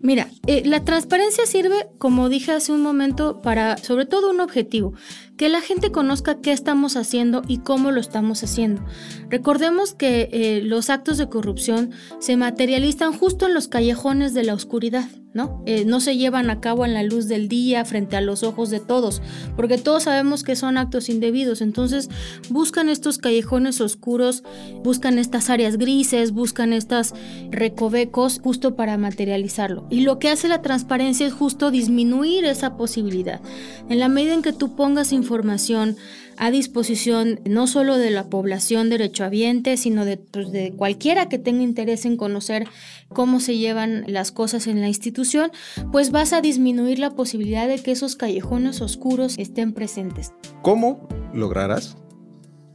Mira, 0.00 0.30
eh, 0.46 0.62
la 0.64 0.84
transparencia 0.84 1.44
sirve, 1.44 1.88
como 1.98 2.28
dije 2.28 2.52
hace 2.52 2.70
un 2.70 2.82
momento, 2.82 3.42
para 3.42 3.76
sobre 3.78 4.06
todo 4.06 4.30
un 4.30 4.40
objetivo, 4.40 4.94
que 5.38 5.48
la 5.48 5.60
gente 5.60 5.92
conozca 5.92 6.40
qué 6.42 6.50
estamos 6.50 6.96
haciendo 6.96 7.42
y 7.46 7.58
cómo 7.58 7.92
lo 7.92 8.00
estamos 8.00 8.42
haciendo. 8.42 8.84
Recordemos 9.30 9.94
que 9.94 10.28
eh, 10.32 10.60
los 10.64 10.90
actos 10.90 11.16
de 11.16 11.28
corrupción 11.28 11.92
se 12.18 12.36
materializan 12.36 13.12
justo 13.16 13.46
en 13.46 13.54
los 13.54 13.68
callejones 13.68 14.34
de 14.34 14.42
la 14.42 14.54
oscuridad, 14.54 15.08
¿no? 15.34 15.62
Eh, 15.64 15.84
no 15.84 16.00
se 16.00 16.16
llevan 16.16 16.50
a 16.50 16.60
cabo 16.60 16.84
en 16.84 16.92
la 16.92 17.04
luz 17.04 17.28
del 17.28 17.48
día 17.48 17.84
frente 17.84 18.16
a 18.16 18.20
los 18.20 18.42
ojos 18.42 18.68
de 18.70 18.80
todos, 18.80 19.22
porque 19.54 19.78
todos 19.78 20.04
sabemos 20.04 20.42
que 20.42 20.56
son 20.56 20.76
actos 20.76 21.08
indebidos. 21.08 21.60
Entonces 21.60 22.08
buscan 22.50 22.88
estos 22.88 23.18
callejones 23.18 23.80
oscuros, 23.80 24.42
buscan 24.82 25.20
estas 25.20 25.50
áreas 25.50 25.78
grises, 25.78 26.32
buscan 26.32 26.72
estos 26.72 27.14
recovecos 27.50 28.40
justo 28.42 28.74
para 28.74 28.98
materializarlo. 28.98 29.86
Y 29.88 30.00
lo 30.00 30.18
que 30.18 30.30
hace 30.30 30.48
la 30.48 30.62
transparencia 30.62 31.28
es 31.28 31.32
justo 31.32 31.70
disminuir 31.70 32.44
esa 32.44 32.76
posibilidad. 32.76 33.40
En 33.88 34.00
la 34.00 34.08
medida 34.08 34.34
en 34.34 34.42
que 34.42 34.52
tú 34.52 34.74
pongas 34.74 35.12
información, 35.12 35.27
información 35.28 35.96
a 36.38 36.50
disposición 36.50 37.40
no 37.44 37.66
solo 37.66 37.98
de 37.98 38.10
la 38.10 38.30
población 38.30 38.88
derechohabiente, 38.88 39.76
sino 39.76 40.06
de, 40.06 40.16
pues, 40.16 40.50
de 40.52 40.72
cualquiera 40.72 41.28
que 41.28 41.38
tenga 41.38 41.62
interés 41.62 42.06
en 42.06 42.16
conocer 42.16 42.66
cómo 43.08 43.38
se 43.40 43.58
llevan 43.58 44.04
las 44.06 44.32
cosas 44.32 44.66
en 44.66 44.80
la 44.80 44.88
institución, 44.88 45.50
pues 45.92 46.10
vas 46.10 46.32
a 46.32 46.40
disminuir 46.40 46.98
la 46.98 47.10
posibilidad 47.10 47.68
de 47.68 47.78
que 47.78 47.90
esos 47.90 48.16
callejones 48.16 48.80
oscuros 48.80 49.36
estén 49.36 49.74
presentes. 49.74 50.32
¿Cómo 50.62 51.08
lograrás 51.34 51.98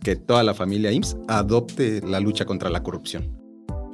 que 0.04 0.16
toda 0.16 0.44
la 0.44 0.54
familia 0.54 0.92
IMSS 0.92 1.18
adopte 1.28 2.02
la 2.02 2.20
lucha 2.20 2.46
contra 2.46 2.70
la 2.70 2.84
corrupción? 2.84 3.44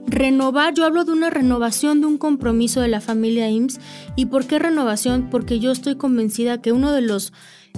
Renovar, 0.08 0.74
yo 0.74 0.86
hablo 0.86 1.06
de 1.06 1.12
una 1.12 1.30
renovación 1.30 2.02
de 2.02 2.08
un 2.08 2.18
compromiso 2.18 2.82
de 2.82 2.88
la 2.88 3.00
familia 3.00 3.48
IMSS. 3.48 3.80
¿Y 4.16 4.26
por 4.26 4.48
qué 4.48 4.58
renovación? 4.58 5.30
Porque 5.30 5.60
yo 5.60 5.72
estoy 5.72 5.96
convencida 5.98 6.62
que 6.62 6.72
uno 6.72 6.92
de 6.92 7.02
los 7.02 7.32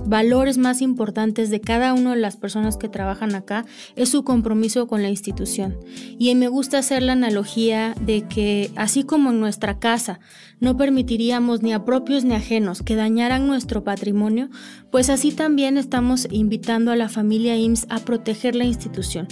valores 0.05 0.57
más 0.57 0.81
importantes 0.81 1.49
de 1.49 1.61
cada 1.61 1.93
una 1.93 2.11
de 2.11 2.21
las 2.21 2.37
personas 2.37 2.77
que 2.77 2.89
trabajan 2.89 3.35
acá 3.35 3.65
es 3.95 4.09
su 4.09 4.23
compromiso 4.23 4.87
con 4.87 5.01
la 5.01 5.09
institución. 5.09 5.77
Y 6.17 6.33
me 6.35 6.47
gusta 6.47 6.79
hacer 6.79 7.03
la 7.03 7.13
analogía 7.13 7.93
de 8.01 8.23
que 8.27 8.71
así 8.75 9.03
como 9.03 9.31
en 9.31 9.39
nuestra 9.39 9.79
casa 9.79 10.19
no 10.59 10.77
permitiríamos 10.77 11.61
ni 11.61 11.73
a 11.73 11.85
propios 11.85 12.23
ni 12.23 12.33
ajenos 12.33 12.83
que 12.83 12.95
dañaran 12.95 13.47
nuestro 13.47 13.83
patrimonio, 13.83 14.49
pues 14.91 15.09
así 15.09 15.31
también 15.31 15.77
estamos 15.77 16.27
invitando 16.31 16.91
a 16.91 16.95
la 16.95 17.09
familia 17.09 17.55
IMSS 17.55 17.87
a 17.89 17.99
proteger 17.99 18.55
la 18.55 18.65
institución 18.65 19.27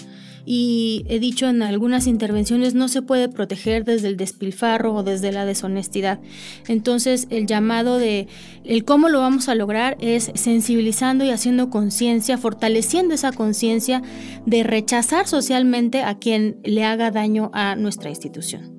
y 0.51 1.05
he 1.07 1.19
dicho 1.19 1.47
en 1.47 1.61
algunas 1.61 2.07
intervenciones 2.07 2.73
no 2.73 2.87
se 2.87 3.03
puede 3.03 3.29
proteger 3.29 3.85
desde 3.85 4.07
el 4.07 4.17
despilfarro 4.17 4.95
o 4.95 5.03
desde 5.03 5.31
la 5.31 5.45
deshonestidad. 5.45 6.19
Entonces 6.67 7.27
el 7.29 7.45
llamado 7.45 7.99
de 7.99 8.27
el 8.63 8.83
cómo 8.83 9.09
lo 9.09 9.19
vamos 9.19 9.47
a 9.47 9.53
lograr 9.53 9.95
es 9.99 10.31
sensibilizando 10.33 11.23
y 11.23 11.29
haciendo 11.29 11.69
conciencia, 11.69 12.39
fortaleciendo 12.39 13.13
esa 13.13 13.31
conciencia 13.31 14.01
de 14.47 14.63
rechazar 14.63 15.27
socialmente 15.27 16.01
a 16.01 16.17
quien 16.17 16.57
le 16.63 16.83
haga 16.83 17.11
daño 17.11 17.51
a 17.53 17.75
nuestra 17.75 18.09
institución. 18.09 18.75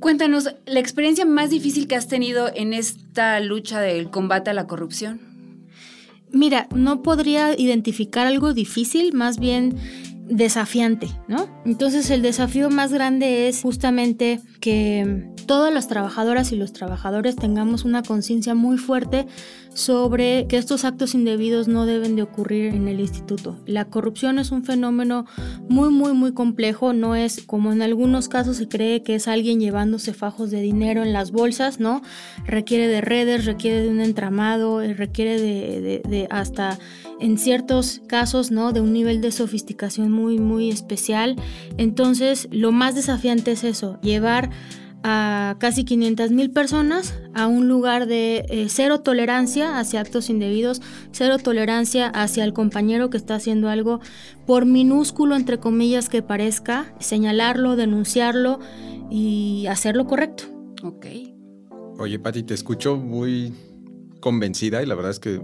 Cuéntanos, 0.00 0.56
la 0.66 0.80
experiencia 0.80 1.24
más 1.24 1.50
difícil 1.50 1.86
que 1.86 1.94
has 1.94 2.08
tenido 2.08 2.50
en 2.52 2.72
esta 2.72 3.38
lucha 3.38 3.80
del 3.80 4.10
combate 4.10 4.50
a 4.50 4.54
la 4.54 4.66
corrupción. 4.66 5.20
Mira, 6.32 6.66
no 6.74 7.02
podría 7.02 7.54
identificar 7.56 8.26
algo 8.26 8.54
difícil, 8.54 9.12
más 9.12 9.38
bien 9.38 9.76
desafiante, 10.28 11.08
¿no? 11.28 11.48
Entonces 11.64 12.10
el 12.10 12.22
desafío 12.22 12.70
más 12.70 12.92
grande 12.92 13.48
es 13.48 13.62
justamente 13.62 14.40
que 14.60 15.28
todas 15.46 15.72
las 15.72 15.88
trabajadoras 15.88 16.52
y 16.52 16.56
los 16.56 16.72
trabajadores 16.72 17.36
tengamos 17.36 17.84
una 17.84 18.02
conciencia 18.02 18.54
muy 18.54 18.78
fuerte 18.78 19.26
sobre 19.74 20.46
que 20.48 20.56
estos 20.56 20.84
actos 20.84 21.14
indebidos 21.14 21.68
no 21.68 21.86
deben 21.86 22.16
de 22.16 22.22
ocurrir 22.22 22.74
en 22.74 22.88
el 22.88 23.00
instituto. 23.00 23.56
La 23.66 23.86
corrupción 23.86 24.38
es 24.38 24.50
un 24.50 24.64
fenómeno 24.64 25.26
muy, 25.68 25.90
muy, 25.90 26.12
muy 26.12 26.32
complejo, 26.32 26.92
no 26.92 27.14
es 27.14 27.42
como 27.46 27.72
en 27.72 27.82
algunos 27.82 28.28
casos 28.28 28.56
se 28.56 28.68
cree 28.68 29.02
que 29.02 29.14
es 29.14 29.28
alguien 29.28 29.60
llevándose 29.60 30.12
fajos 30.14 30.50
de 30.50 30.60
dinero 30.60 31.02
en 31.02 31.12
las 31.12 31.32
bolsas, 31.32 31.80
¿no? 31.80 32.02
Requiere 32.44 32.88
de 32.88 33.00
redes, 33.00 33.44
requiere 33.44 33.82
de 33.82 33.88
un 33.88 34.00
entramado, 34.00 34.82
eh, 34.82 34.94
requiere 34.94 35.40
de, 35.40 36.02
de 36.06 36.26
hasta 36.30 36.78
en 37.20 37.38
ciertos 37.38 38.02
casos, 38.08 38.50
¿no? 38.50 38.72
De 38.72 38.80
un 38.80 38.92
nivel 38.92 39.20
de 39.20 39.30
sofisticación 39.30 40.10
muy, 40.10 40.38
muy 40.38 40.70
especial. 40.70 41.36
Entonces, 41.78 42.48
lo 42.50 42.72
más 42.72 42.94
desafiante 42.94 43.52
es 43.52 43.64
eso, 43.64 44.00
llevar 44.02 44.50
a 45.04 45.56
casi 45.58 45.84
500 45.84 46.30
mil 46.30 46.50
personas 46.50 47.14
a 47.34 47.46
un 47.46 47.68
lugar 47.68 48.06
de 48.06 48.44
eh, 48.48 48.66
cero 48.68 49.00
tolerancia 49.00 49.78
hacia 49.78 50.00
actos 50.00 50.30
indebidos, 50.30 50.80
cero 51.12 51.38
tolerancia 51.42 52.08
hacia 52.08 52.44
el 52.44 52.52
compañero 52.52 53.10
que 53.10 53.16
está 53.16 53.34
haciendo 53.34 53.68
algo, 53.68 54.00
por 54.46 54.66
minúsculo 54.66 55.36
entre 55.36 55.58
comillas 55.58 56.08
que 56.08 56.22
parezca, 56.22 56.94
señalarlo, 57.00 57.76
denunciarlo 57.76 58.60
y 59.10 59.66
hacerlo 59.68 60.06
correcto. 60.06 60.44
Ok. 60.82 61.06
Oye, 61.98 62.18
Pati, 62.18 62.42
te 62.42 62.54
escucho 62.54 62.96
muy 62.96 63.52
convencida 64.20 64.82
y 64.82 64.86
la 64.86 64.94
verdad 64.94 65.10
es 65.10 65.20
que 65.20 65.40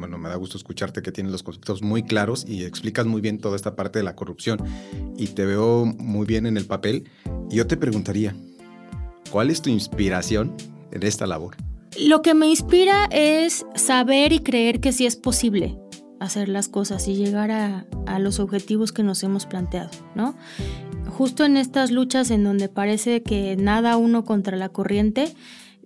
bueno, 0.00 0.16
me 0.16 0.30
da 0.30 0.36
gusto 0.36 0.56
escucharte 0.56 1.02
que 1.02 1.12
tienes 1.12 1.30
los 1.30 1.42
conceptos 1.42 1.82
muy 1.82 2.02
claros 2.02 2.46
y 2.48 2.64
explicas 2.64 3.04
muy 3.04 3.20
bien 3.20 3.38
toda 3.38 3.54
esta 3.54 3.76
parte 3.76 3.98
de 3.98 4.02
la 4.02 4.16
corrupción 4.16 4.58
y 5.18 5.26
te 5.28 5.44
veo 5.44 5.84
muy 5.84 6.26
bien 6.26 6.46
en 6.46 6.56
el 6.56 6.64
papel. 6.64 7.08
Y 7.50 7.56
yo 7.56 7.66
te 7.66 7.76
preguntaría, 7.76 8.34
¿cuál 9.30 9.50
es 9.50 9.62
tu 9.62 9.70
inspiración 9.70 10.54
en 10.92 11.02
esta 11.02 11.26
labor? 11.26 11.56
Lo 11.98 12.22
que 12.22 12.34
me 12.34 12.48
inspira 12.48 13.06
es 13.10 13.66
saber 13.74 14.32
y 14.32 14.40
creer 14.40 14.80
que 14.80 14.92
sí 14.92 15.06
es 15.06 15.16
posible 15.16 15.78
hacer 16.20 16.48
las 16.48 16.68
cosas 16.68 17.08
y 17.08 17.14
llegar 17.14 17.50
a, 17.50 17.86
los 18.18 18.40
objetivos 18.40 18.92
que 18.92 19.02
nos 19.02 19.22
hemos 19.22 19.46
planteado, 19.46 19.90
¿no? 20.14 20.34
Justo 21.08 21.44
en 21.44 21.56
estas 21.56 21.90
luchas 21.90 22.30
en 22.30 22.44
donde 22.44 22.68
parece 22.68 23.22
que 23.22 23.56
nada 23.56 23.96
uno 23.96 24.24
contra 24.24 24.56
la 24.56 24.68
corriente, 24.68 25.32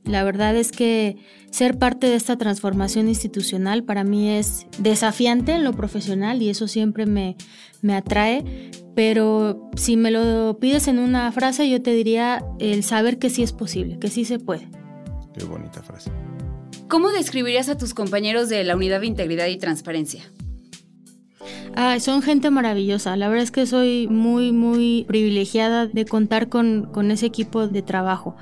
la 0.04 0.24
verdad 0.24 0.56
es 0.56 0.70
que 0.70 1.16
ser 1.50 1.78
parte 1.78 2.08
de 2.08 2.16
esta 2.16 2.36
transformación 2.36 3.08
institucional 3.08 3.84
para 3.84 4.04
mí 4.04 4.30
es 4.30 4.66
desafiante 4.78 5.52
en 5.52 5.64
lo 5.64 5.72
profesional 5.72 6.42
y 6.42 6.50
eso 6.50 6.68
siempre 6.68 7.06
me, 7.06 7.36
me 7.80 7.94
atrae, 7.94 8.70
pero 8.94 9.70
si 9.76 9.96
me 9.96 10.10
lo 10.10 10.58
pides 10.60 10.88
en 10.88 10.98
una 10.98 11.30
frase 11.32 11.68
yo 11.70 11.80
te 11.80 11.92
diría 11.92 12.44
el 12.58 12.84
saber 12.84 13.18
que 13.18 13.30
sí 13.30 13.42
es 13.42 13.52
posible, 13.52 13.98
que 13.98 14.08
sí 14.08 14.24
se 14.24 14.38
puede. 14.38 14.68
Qué 15.36 15.44
bonita 15.44 15.82
frase. 15.82 16.10
¿Cómo 16.88 17.10
describirías 17.10 17.68
a 17.68 17.78
tus 17.78 17.94
compañeros 17.94 18.48
de 18.48 18.62
la 18.62 18.76
Unidad 18.76 19.00
de 19.00 19.06
Integridad 19.06 19.46
y 19.46 19.56
Transparencia? 19.56 20.22
Ah, 21.74 21.98
son 22.00 22.22
gente 22.22 22.50
maravillosa. 22.50 23.16
La 23.16 23.28
verdad 23.28 23.44
es 23.44 23.50
que 23.50 23.66
soy 23.66 24.08
muy, 24.08 24.52
muy 24.52 25.04
privilegiada 25.08 25.86
de 25.86 26.04
contar 26.04 26.48
con, 26.48 26.88
con 26.92 27.10
ese 27.10 27.26
equipo 27.26 27.68
de 27.68 27.82
trabajo. 27.82 28.36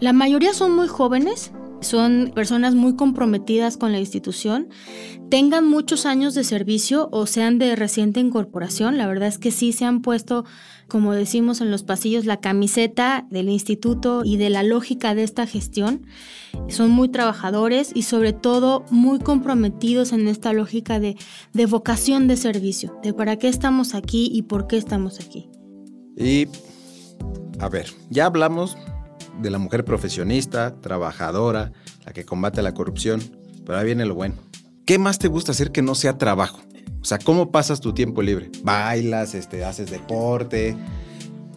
La 0.00 0.12
mayoría 0.12 0.54
son 0.54 0.74
muy 0.74 0.88
jóvenes, 0.88 1.50
son 1.80 2.32
personas 2.34 2.74
muy 2.74 2.96
comprometidas 2.96 3.76
con 3.76 3.92
la 3.92 3.98
institución, 3.98 4.68
tengan 5.30 5.66
muchos 5.66 6.06
años 6.06 6.34
de 6.34 6.44
servicio 6.44 7.08
o 7.12 7.26
sean 7.26 7.58
de 7.58 7.76
reciente 7.76 8.20
incorporación. 8.20 8.98
La 8.98 9.06
verdad 9.06 9.28
es 9.28 9.38
que 9.38 9.50
sí 9.50 9.72
se 9.72 9.84
han 9.84 10.00
puesto, 10.00 10.44
como 10.88 11.12
decimos 11.12 11.60
en 11.60 11.70
los 11.70 11.82
pasillos, 11.82 12.24
la 12.24 12.40
camiseta 12.40 13.26
del 13.30 13.48
instituto 13.48 14.22
y 14.24 14.36
de 14.36 14.50
la 14.50 14.62
lógica 14.62 15.14
de 15.14 15.22
esta 15.22 15.46
gestión. 15.46 16.06
Son 16.68 16.90
muy 16.90 17.08
trabajadores 17.08 17.92
y 17.94 18.02
sobre 18.02 18.32
todo 18.32 18.84
muy 18.90 19.18
comprometidos 19.18 20.12
en 20.12 20.28
esta 20.28 20.52
lógica 20.52 20.98
de, 20.98 21.16
de 21.52 21.66
vocación 21.66 22.26
de 22.26 22.36
servicio, 22.36 22.98
de 23.02 23.12
para 23.12 23.36
qué 23.36 23.48
estamos 23.48 23.94
aquí 23.94 24.30
y 24.32 24.42
por 24.42 24.66
qué 24.66 24.78
estamos 24.78 25.20
aquí. 25.20 25.48
Y, 26.16 26.48
a 27.60 27.68
ver, 27.68 27.86
ya 28.10 28.26
hablamos 28.26 28.76
de 29.40 29.50
la 29.50 29.58
mujer 29.58 29.84
profesionista, 29.84 30.74
trabajadora, 30.80 31.72
la 32.04 32.12
que 32.12 32.24
combate 32.24 32.62
la 32.62 32.74
corrupción. 32.74 33.20
Pero 33.64 33.78
ahí 33.78 33.86
viene 33.86 34.06
lo 34.06 34.14
bueno. 34.14 34.34
¿Qué 34.84 34.98
más 34.98 35.18
te 35.18 35.28
gusta 35.28 35.52
hacer 35.52 35.72
que 35.72 35.82
no 35.82 35.94
sea 35.94 36.16
trabajo? 36.18 36.60
O 37.00 37.04
sea, 37.04 37.18
¿cómo 37.18 37.50
pasas 37.50 37.80
tu 37.80 37.92
tiempo 37.92 38.22
libre? 38.22 38.50
¿Bailas? 38.62 39.34
Este, 39.34 39.64
¿Haces 39.64 39.90
deporte? 39.90 40.76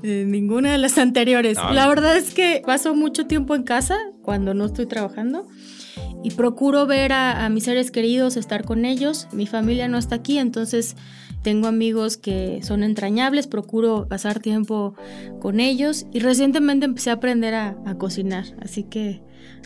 Eh, 0.04 0.26
ninguna 0.28 0.72
de 0.72 0.78
las 0.78 0.98
anteriores. 0.98 1.58
La 1.72 1.88
verdad 1.88 2.18
es 2.18 2.34
que 2.34 2.62
paso 2.66 2.96
mucho 2.96 3.28
tiempo 3.28 3.56
en 3.56 3.64
casa 3.64 3.98
cuando 4.22 4.54
no 4.54 4.66
estoy 4.66 4.86
trabajando 4.86 5.48
y 6.24 6.32
procuro 6.32 6.86
ver 6.88 7.14
a, 7.14 7.46
a, 7.46 7.50
mis 7.50 7.66
seres 7.66 7.92
queridos, 7.92 8.36
estar 8.36 8.66
con 8.66 8.86
ellos. 8.86 9.28
Mi 9.32 9.48
familia 9.48 9.88
no 9.88 9.98
está 9.98 10.16
aquí, 10.16 10.38
entonces 10.38 10.96
tengo 11.42 11.68
amigos 11.68 12.18
que 12.18 12.60
son 12.64 12.84
entrañables, 12.84 13.48
procuro 13.48 14.08
pasar 14.08 14.40
tiempo 14.40 14.96
con 15.40 15.60
ellos 15.60 16.06
y 16.12 16.20
recientemente 16.20 16.86
empecé 16.86 17.10
a 17.10 17.14
aprender 17.14 17.54
a, 17.56 17.76
a 17.86 17.96
cocinar, 17.96 18.46
así 18.62 18.84
que 18.84 19.22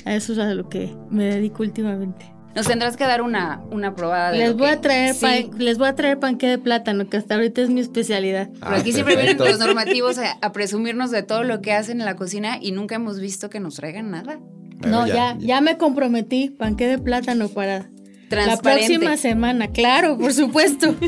a 0.05 0.15
eso 0.15 0.33
es 0.33 0.39
a 0.39 0.53
lo 0.53 0.69
que 0.69 0.95
me 1.09 1.25
dedico 1.25 1.63
últimamente. 1.63 2.31
Nos 2.55 2.67
tendrás 2.67 2.95
que 2.95 3.03
dar 3.03 3.21
una, 3.21 3.61
una 3.69 3.95
probada 3.95 4.31
de 4.31 4.37
les 4.37 4.53
voy 4.55 4.67
que- 4.67 4.73
a 4.73 4.79
traer 4.81 5.13
Sí. 5.13 5.25
pan- 5.25 5.59
les 5.59 5.77
voy 5.77 5.89
a 5.89 5.95
traer 5.95 6.19
panque 6.19 6.47
de 6.47 6.57
plátano 6.57 7.09
que 7.09 7.17
hasta 7.17 7.35
ahorita 7.35 7.61
es 7.61 7.69
mi 7.69 7.81
especialidad. 7.81 8.49
Pero 8.61 8.75
aquí 8.77 8.93
siempre 8.93 9.17
vienen 9.17 9.37
los 9.37 9.59
normativos 9.59 10.17
a, 10.19 10.37
a 10.41 10.51
presumirnos 10.53 11.11
de 11.11 11.21
todo 11.21 11.43
lo 11.43 11.61
que 11.61 11.73
hacen 11.73 11.99
en 11.99 12.05
la 12.05 12.15
cocina 12.15 12.57
y 12.61 12.71
nunca 12.71 12.95
hemos 12.95 13.19
visto 13.19 13.49
que 13.49 13.59
nos 13.59 13.75
traigan 13.75 14.09
nada. 14.09 14.39
no, 14.87 15.05
ya, 15.05 15.35
ya, 15.39 15.59
me 15.59 15.77
comprometí, 15.77 16.49
panque 16.49 16.87
de 16.87 16.97
plátano 16.97 17.49
para 17.49 17.89
la 18.29 18.57
próxima 18.57 19.17
semana, 19.17 19.67
claro, 19.67 20.17
por 20.17 20.33
supuesto. 20.33 20.95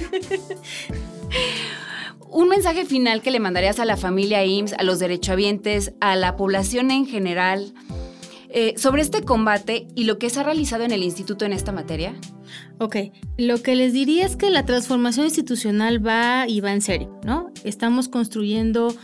Un 2.30 2.50
mensaje 2.50 2.86
final 2.86 3.22
que 3.22 3.32
le 3.32 3.40
mandarías 3.40 3.80
a 3.80 3.86
la 3.86 3.98
familia 3.98 4.44
IMSS, 4.46 4.74
a 4.74 4.84
los 4.84 5.00
derechohabientes, 5.00 5.94
a 6.02 6.16
la 6.16 6.36
población 6.36 6.92
en 6.92 7.06
general, 7.08 7.74
eh, 8.50 8.74
sobre 8.78 9.02
este 9.02 9.24
combate 9.24 9.88
y 9.96 10.04
lo 10.04 10.20
que 10.20 10.30
se 10.30 10.40
ha 10.40 10.44
realizado 10.44 10.84
en 10.84 10.92
el 10.92 11.04
instituto 11.04 11.46
en 11.46 11.54
esta 11.54 11.72
materia. 11.72 12.16
Ok, 12.80 12.96
lo 13.38 13.62
que 13.62 13.76
les 13.76 13.94
diría 13.94 14.26
es 14.26 14.36
que 14.36 14.50
la 14.50 14.66
transformación 14.66 15.26
institucional 15.26 16.06
va 16.06 16.48
y 16.48 16.62
va 16.62 16.72
en 16.72 16.82
serio, 16.82 17.20
¿no? 17.26 17.52
Estamos 17.64 18.08
construyendo 18.08 18.96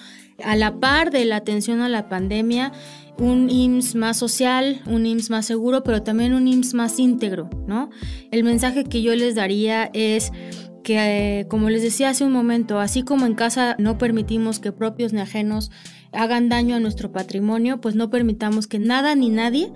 a 0.44 0.56
la 0.56 0.80
par 0.80 1.12
de 1.12 1.26
la 1.26 1.38
atención 1.38 1.82
a 1.82 1.90
la 1.90 2.10
pandemia 2.10 2.72
un 3.20 3.50
IMSS 3.50 3.96
más 3.96 4.18
social, 4.18 4.82
un 4.88 5.06
IMSS 5.06 5.30
más 5.30 5.46
seguro, 5.46 5.84
pero 5.84 6.02
también 6.04 6.34
un 6.34 6.48
IMSS 6.48 6.74
más 6.74 7.00
íntegro, 7.00 7.50
¿no? 7.68 7.90
El 8.32 8.44
mensaje 8.44 8.84
que 8.84 9.02
yo 9.02 9.16
les 9.16 9.36
daría 9.36 9.90
es 9.94 10.32
que, 10.84 11.40
eh, 11.40 11.48
como 11.48 11.70
les 11.70 11.82
decía 11.82 12.10
hace 12.10 12.26
un 12.26 12.32
momento, 12.34 12.80
así 12.80 13.04
como 13.04 13.26
en 13.26 13.36
casa 13.36 13.76
no 13.80 13.98
permitimos 13.98 14.60
que 14.60 14.72
propios 14.72 15.14
ni 15.14 15.22
ajenos 15.22 15.72
hagan 16.12 16.50
daño 16.50 16.76
a 16.76 16.80
nuestro 16.80 17.12
patrimonio, 17.12 17.80
pues 17.82 17.96
no 17.96 18.10
permitamos 18.10 18.68
que 18.68 18.78
nada 18.80 19.16
ni 19.16 19.30
nadie 19.30 19.72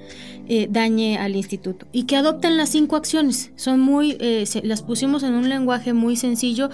eh, 0.47 0.67
dañe 0.69 1.17
al 1.17 1.35
instituto. 1.35 1.87
Y 1.91 2.03
que 2.03 2.15
adopten 2.15 2.57
las 2.57 2.69
cinco 2.69 2.95
acciones. 2.95 3.51
Son 3.55 3.79
muy, 3.79 4.17
eh, 4.19 4.45
se- 4.45 4.61
las 4.63 4.81
pusimos 4.83 5.23
en 5.23 5.33
un 5.33 5.47
lenguaje 5.49 5.93
muy 5.93 6.15
sencillo. 6.15 6.69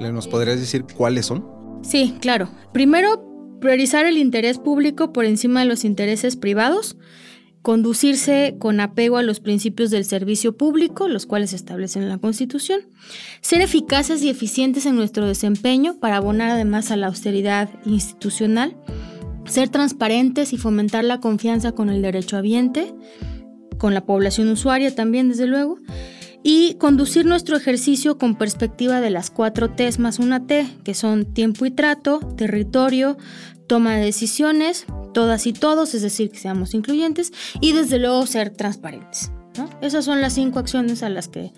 ¿Le- 0.00 0.12
¿Nos 0.12 0.26
podrías 0.28 0.58
decir 0.60 0.84
cuáles 0.96 1.26
son? 1.26 1.46
Sí, 1.82 2.14
claro. 2.20 2.50
Primero, 2.72 3.35
priorizar 3.60 4.06
el 4.06 4.18
interés 4.18 4.58
público 4.58 5.12
por 5.12 5.24
encima 5.24 5.60
de 5.60 5.66
los 5.66 5.84
intereses 5.84 6.36
privados. 6.36 6.96
Conducirse 7.62 8.54
con 8.60 8.78
apego 8.78 9.16
a 9.16 9.22
los 9.22 9.40
principios 9.40 9.90
del 9.90 10.04
servicio 10.04 10.56
público, 10.56 11.08
los 11.08 11.26
cuales 11.26 11.50
se 11.50 11.56
establecen 11.56 12.04
en 12.04 12.08
la 12.08 12.18
Constitución. 12.18 12.80
Ser 13.40 13.60
eficaces 13.60 14.22
y 14.22 14.30
eficientes 14.30 14.86
en 14.86 14.94
nuestro 14.94 15.26
desempeño 15.26 15.98
para 15.98 16.18
abonar 16.18 16.50
además 16.50 16.92
a 16.92 16.96
la 16.96 17.08
austeridad 17.08 17.68
institucional. 17.84 18.76
Ser 19.46 19.68
transparentes 19.68 20.52
y 20.52 20.58
fomentar 20.58 21.04
la 21.04 21.20
confianza 21.20 21.72
con 21.72 21.90
el 21.90 22.02
derecho 22.02 22.36
habiente, 22.36 22.94
con 23.78 23.94
la 23.94 24.04
población 24.04 24.48
usuaria 24.48 24.94
también, 24.94 25.28
desde 25.28 25.46
luego. 25.46 25.78
Y 26.48 26.74
conducir 26.74 27.26
nuestro 27.26 27.56
ejercicio 27.56 28.18
con 28.18 28.36
perspectiva 28.36 29.00
de 29.00 29.10
las 29.10 29.30
cuatro 29.30 29.70
T's 29.70 29.98
más 29.98 30.20
una 30.20 30.46
T, 30.46 30.64
que 30.84 30.94
son 30.94 31.24
tiempo 31.24 31.66
y 31.66 31.72
trato, 31.72 32.20
territorio, 32.20 33.18
toma 33.66 33.96
de 33.96 34.04
decisiones, 34.04 34.86
todas 35.12 35.48
y 35.48 35.52
todos, 35.52 35.92
es 35.94 36.02
decir, 36.02 36.30
que 36.30 36.38
seamos 36.38 36.72
incluyentes, 36.74 37.32
y 37.60 37.72
desde 37.72 37.98
luego 37.98 38.24
ser 38.26 38.50
transparentes. 38.50 39.32
Esas 39.80 40.04
son 40.04 40.20
las 40.20 40.34
cinco 40.34 40.60
acciones 40.60 41.02
a 41.02 41.08
las 41.08 41.26
que, 41.26 41.52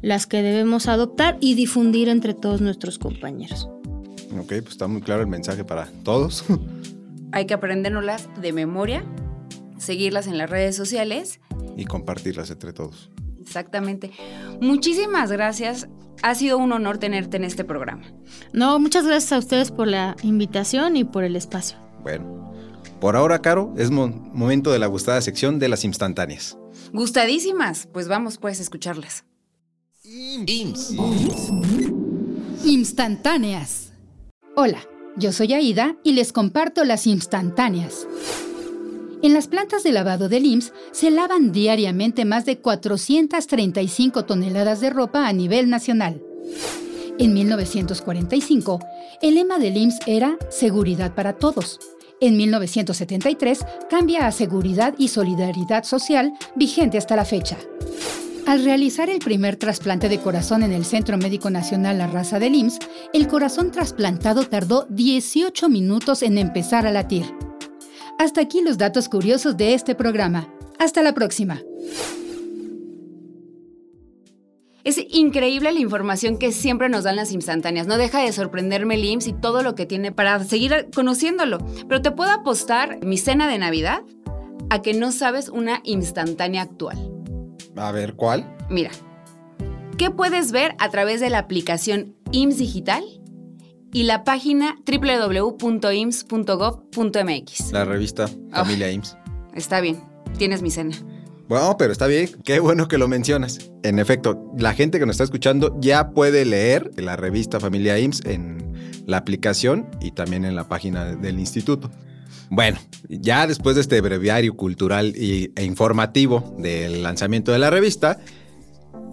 las 0.00 0.26
que 0.26 0.42
debemos 0.42 0.88
adoptar 0.88 1.38
y 1.40 1.54
difundir 1.54 2.08
entre 2.08 2.34
todos 2.34 2.60
nuestros 2.60 2.98
compañeros. 2.98 3.68
Ok, 4.36 4.48
pues 4.48 4.70
está 4.70 4.88
muy 4.88 5.02
claro 5.02 5.20
el 5.20 5.28
mensaje 5.28 5.62
para 5.62 5.86
todos. 6.02 6.44
Hay 7.30 7.46
que 7.46 7.54
aprendérnoslas 7.54 8.28
de 8.40 8.52
memoria, 8.52 9.04
seguirlas 9.78 10.26
en 10.26 10.36
las 10.36 10.50
redes 10.50 10.74
sociales. 10.74 11.38
Y 11.76 11.84
compartirlas 11.84 12.50
entre 12.50 12.72
todos. 12.72 13.08
Exactamente. 13.52 14.10
Muchísimas 14.62 15.30
gracias. 15.30 15.88
Ha 16.22 16.34
sido 16.34 16.56
un 16.56 16.72
honor 16.72 16.96
tenerte 16.96 17.36
en 17.36 17.44
este 17.44 17.64
programa. 17.64 18.04
No, 18.54 18.78
muchas 18.78 19.06
gracias 19.06 19.32
a 19.32 19.38
ustedes 19.38 19.70
por 19.70 19.88
la 19.88 20.16
invitación 20.22 20.96
y 20.96 21.04
por 21.04 21.22
el 21.22 21.36
espacio. 21.36 21.76
Bueno, 22.02 22.54
por 22.98 23.14
ahora, 23.14 23.42
Caro, 23.42 23.74
es 23.76 23.90
momento 23.90 24.72
de 24.72 24.78
la 24.78 24.86
gustada 24.86 25.20
sección 25.20 25.58
de 25.58 25.68
las 25.68 25.84
instantáneas. 25.84 26.56
Gustadísimas. 26.94 27.88
Pues 27.92 28.08
vamos 28.08 28.38
pues 28.38 28.58
a 28.58 28.62
escucharlas. 28.62 29.24
Instantáneas. 32.64 33.92
Hola, 34.56 34.80
yo 35.16 35.32
soy 35.32 35.52
Aida 35.52 35.96
y 36.02 36.12
les 36.12 36.32
comparto 36.32 36.84
las 36.84 37.06
instantáneas. 37.06 38.06
En 39.22 39.34
las 39.34 39.46
plantas 39.46 39.84
de 39.84 39.92
lavado 39.92 40.28
del 40.28 40.44
IMSS 40.44 40.72
se 40.90 41.12
lavan 41.12 41.52
diariamente 41.52 42.24
más 42.24 42.44
de 42.44 42.58
435 42.58 44.24
toneladas 44.24 44.80
de 44.80 44.90
ropa 44.90 45.28
a 45.28 45.32
nivel 45.32 45.70
nacional. 45.70 46.20
En 47.18 47.32
1945, 47.32 48.80
el 49.22 49.36
lema 49.36 49.60
del 49.60 49.76
IMSS 49.76 50.00
era 50.08 50.36
Seguridad 50.50 51.14
para 51.14 51.34
Todos. 51.34 51.78
En 52.20 52.36
1973 52.36 53.64
cambia 53.88 54.26
a 54.26 54.32
Seguridad 54.32 54.94
y 54.98 55.06
Solidaridad 55.06 55.84
Social, 55.84 56.32
vigente 56.56 56.98
hasta 56.98 57.14
la 57.14 57.24
fecha. 57.24 57.58
Al 58.48 58.64
realizar 58.64 59.08
el 59.08 59.20
primer 59.20 59.54
trasplante 59.54 60.08
de 60.08 60.18
corazón 60.18 60.64
en 60.64 60.72
el 60.72 60.84
Centro 60.84 61.16
Médico 61.16 61.48
Nacional 61.48 61.98
La 61.98 62.08
Raza 62.08 62.40
del 62.40 62.56
IMSS, 62.56 62.80
el 63.12 63.28
corazón 63.28 63.70
trasplantado 63.70 64.48
tardó 64.48 64.86
18 64.90 65.68
minutos 65.68 66.24
en 66.24 66.38
empezar 66.38 66.88
a 66.88 66.90
latir. 66.90 67.51
Hasta 68.22 68.40
aquí 68.40 68.62
los 68.62 68.78
datos 68.78 69.08
curiosos 69.08 69.56
de 69.56 69.74
este 69.74 69.96
programa. 69.96 70.48
Hasta 70.78 71.02
la 71.02 71.12
próxima. 71.12 71.60
Es 74.84 75.04
increíble 75.10 75.72
la 75.72 75.80
información 75.80 76.38
que 76.38 76.52
siempre 76.52 76.88
nos 76.88 77.02
dan 77.02 77.16
las 77.16 77.32
instantáneas. 77.32 77.88
No 77.88 77.98
deja 77.98 78.20
de 78.20 78.30
sorprenderme 78.30 78.94
el 78.94 79.04
IMSS 79.06 79.26
y 79.26 79.32
todo 79.32 79.64
lo 79.64 79.74
que 79.74 79.86
tiene 79.86 80.12
para 80.12 80.38
seguir 80.44 80.86
conociéndolo. 80.94 81.58
Pero 81.88 82.00
te 82.00 82.12
puedo 82.12 82.30
apostar 82.30 83.04
mi 83.04 83.18
cena 83.18 83.48
de 83.48 83.58
Navidad 83.58 84.04
a 84.70 84.82
que 84.82 84.94
no 84.94 85.10
sabes 85.10 85.48
una 85.48 85.80
instantánea 85.82 86.62
actual. 86.62 87.12
A 87.74 87.90
ver, 87.90 88.14
¿cuál? 88.14 88.56
Mira, 88.70 88.92
¿qué 89.98 90.12
puedes 90.12 90.52
ver 90.52 90.76
a 90.78 90.90
través 90.90 91.18
de 91.20 91.28
la 91.28 91.38
aplicación 91.38 92.14
IMSS 92.30 92.58
Digital? 92.58 93.02
Y 93.92 94.04
la 94.04 94.24
página 94.24 94.76
www.ims.gov.mx. 94.86 95.62
La 97.72 97.84
revista 97.84 98.28
Familia 98.50 98.90
IMSS. 98.90 99.16
Está 99.54 99.80
bien, 99.80 100.02
tienes 100.38 100.62
mi 100.62 100.70
cena. 100.70 100.96
Bueno, 101.48 101.76
pero 101.76 101.92
está 101.92 102.06
bien, 102.06 102.30
qué 102.44 102.60
bueno 102.60 102.88
que 102.88 102.96
lo 102.96 103.08
mencionas. 103.08 103.70
En 103.82 103.98
efecto, 103.98 104.50
la 104.56 104.72
gente 104.72 104.98
que 104.98 105.04
nos 105.04 105.14
está 105.14 105.24
escuchando 105.24 105.76
ya 105.80 106.10
puede 106.10 106.46
leer 106.46 106.90
la 106.96 107.16
revista 107.16 107.60
Familia 107.60 107.98
IMSS 107.98 108.24
en 108.24 108.72
la 109.06 109.18
aplicación 109.18 109.90
y 110.00 110.12
también 110.12 110.46
en 110.46 110.56
la 110.56 110.68
página 110.68 111.14
del 111.16 111.38
instituto. 111.38 111.90
Bueno, 112.48 112.78
ya 113.08 113.46
después 113.46 113.74
de 113.76 113.82
este 113.82 114.00
breviario 114.00 114.54
cultural 114.56 115.12
e 115.16 115.50
informativo 115.62 116.54
del 116.58 117.02
lanzamiento 117.02 117.52
de 117.52 117.58
la 117.58 117.70
revista, 117.70 118.18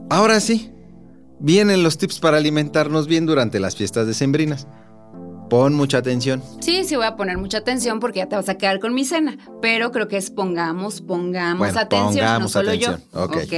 ahora 0.09 0.39
sí, 0.39 0.71
Vienen 1.39 1.83
los 1.83 1.97
tips 1.97 2.19
para 2.19 2.37
alimentarnos 2.37 3.07
bien 3.07 3.25
durante 3.25 3.59
las 3.59 3.75
fiestas 3.75 4.07
decembrinas. 4.07 4.67
Pon 5.49 5.73
mucha 5.73 5.97
atención. 5.97 6.43
Sí, 6.59 6.83
sí 6.83 6.95
voy 6.95 7.05
a 7.05 7.15
poner 7.15 7.37
mucha 7.37 7.59
atención 7.59 7.99
porque 7.99 8.19
ya 8.19 8.27
te 8.27 8.35
vas 8.35 8.49
a 8.49 8.57
quedar 8.57 8.79
con 8.79 8.93
mi 8.93 9.03
cena. 9.03 9.37
Pero 9.61 9.91
creo 9.91 10.07
que 10.07 10.17
es 10.17 10.29
pongamos, 10.29 11.01
pongamos 11.01 11.75
atención, 11.75 12.41
no 12.41 12.47
solo 12.47 12.73
yo. 12.73 12.97
ok. 13.13 13.53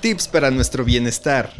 Tips 0.00 0.28
para 0.28 0.50
nuestro 0.50 0.84
bienestar. 0.84 1.52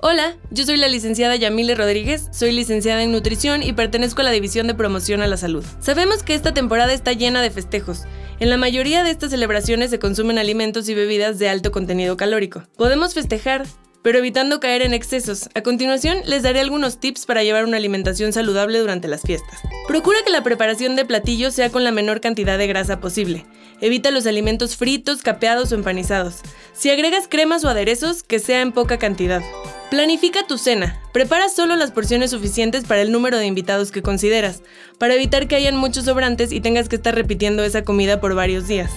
Hola, 0.00 0.36
yo 0.52 0.64
soy 0.64 0.76
la 0.76 0.86
licenciada 0.86 1.34
Yamile 1.34 1.74
Rodríguez, 1.74 2.28
soy 2.30 2.52
licenciada 2.52 3.02
en 3.02 3.10
nutrición 3.10 3.64
y 3.64 3.72
pertenezco 3.72 4.20
a 4.20 4.24
la 4.24 4.30
División 4.30 4.68
de 4.68 4.74
Promoción 4.74 5.22
a 5.22 5.26
la 5.26 5.36
Salud. 5.36 5.64
Sabemos 5.80 6.22
que 6.22 6.34
esta 6.34 6.54
temporada 6.54 6.92
está 6.92 7.14
llena 7.14 7.42
de 7.42 7.50
festejos. 7.50 8.04
En 8.38 8.48
la 8.48 8.56
mayoría 8.56 9.02
de 9.02 9.10
estas 9.10 9.30
celebraciones 9.30 9.90
se 9.90 9.98
consumen 9.98 10.38
alimentos 10.38 10.88
y 10.88 10.94
bebidas 10.94 11.40
de 11.40 11.48
alto 11.48 11.72
contenido 11.72 12.16
calórico. 12.16 12.62
Podemos 12.76 13.12
festejar, 13.12 13.66
pero 14.02 14.18
evitando 14.18 14.60
caer 14.60 14.82
en 14.82 14.94
excesos. 14.94 15.48
A 15.54 15.62
continuación, 15.62 16.18
les 16.26 16.42
daré 16.42 16.60
algunos 16.60 17.00
tips 17.00 17.26
para 17.26 17.42
llevar 17.42 17.64
una 17.64 17.76
alimentación 17.76 18.32
saludable 18.32 18.78
durante 18.78 19.08
las 19.08 19.22
fiestas. 19.22 19.60
Procura 19.86 20.18
que 20.24 20.30
la 20.30 20.42
preparación 20.42 20.96
de 20.96 21.04
platillos 21.04 21.54
sea 21.54 21.70
con 21.70 21.84
la 21.84 21.92
menor 21.92 22.20
cantidad 22.20 22.58
de 22.58 22.66
grasa 22.66 23.00
posible. 23.00 23.46
Evita 23.80 24.10
los 24.10 24.26
alimentos 24.26 24.76
fritos, 24.76 25.22
capeados 25.22 25.72
o 25.72 25.74
empanizados. 25.74 26.36
Si 26.72 26.90
agregas 26.90 27.28
cremas 27.28 27.64
o 27.64 27.68
aderezos, 27.68 28.22
que 28.22 28.38
sea 28.38 28.60
en 28.60 28.72
poca 28.72 28.98
cantidad. 28.98 29.42
Planifica 29.90 30.46
tu 30.46 30.58
cena. 30.58 31.00
Prepara 31.12 31.48
solo 31.48 31.74
las 31.74 31.92
porciones 31.92 32.32
suficientes 32.32 32.84
para 32.84 33.00
el 33.00 33.10
número 33.10 33.38
de 33.38 33.46
invitados 33.46 33.90
que 33.90 34.02
consideras, 34.02 34.62
para 34.98 35.14
evitar 35.14 35.48
que 35.48 35.56
hayan 35.56 35.76
muchos 35.76 36.04
sobrantes 36.04 36.52
y 36.52 36.60
tengas 36.60 36.88
que 36.88 36.96
estar 36.96 37.14
repitiendo 37.14 37.64
esa 37.64 37.84
comida 37.84 38.20
por 38.20 38.34
varios 38.34 38.68
días. 38.68 38.90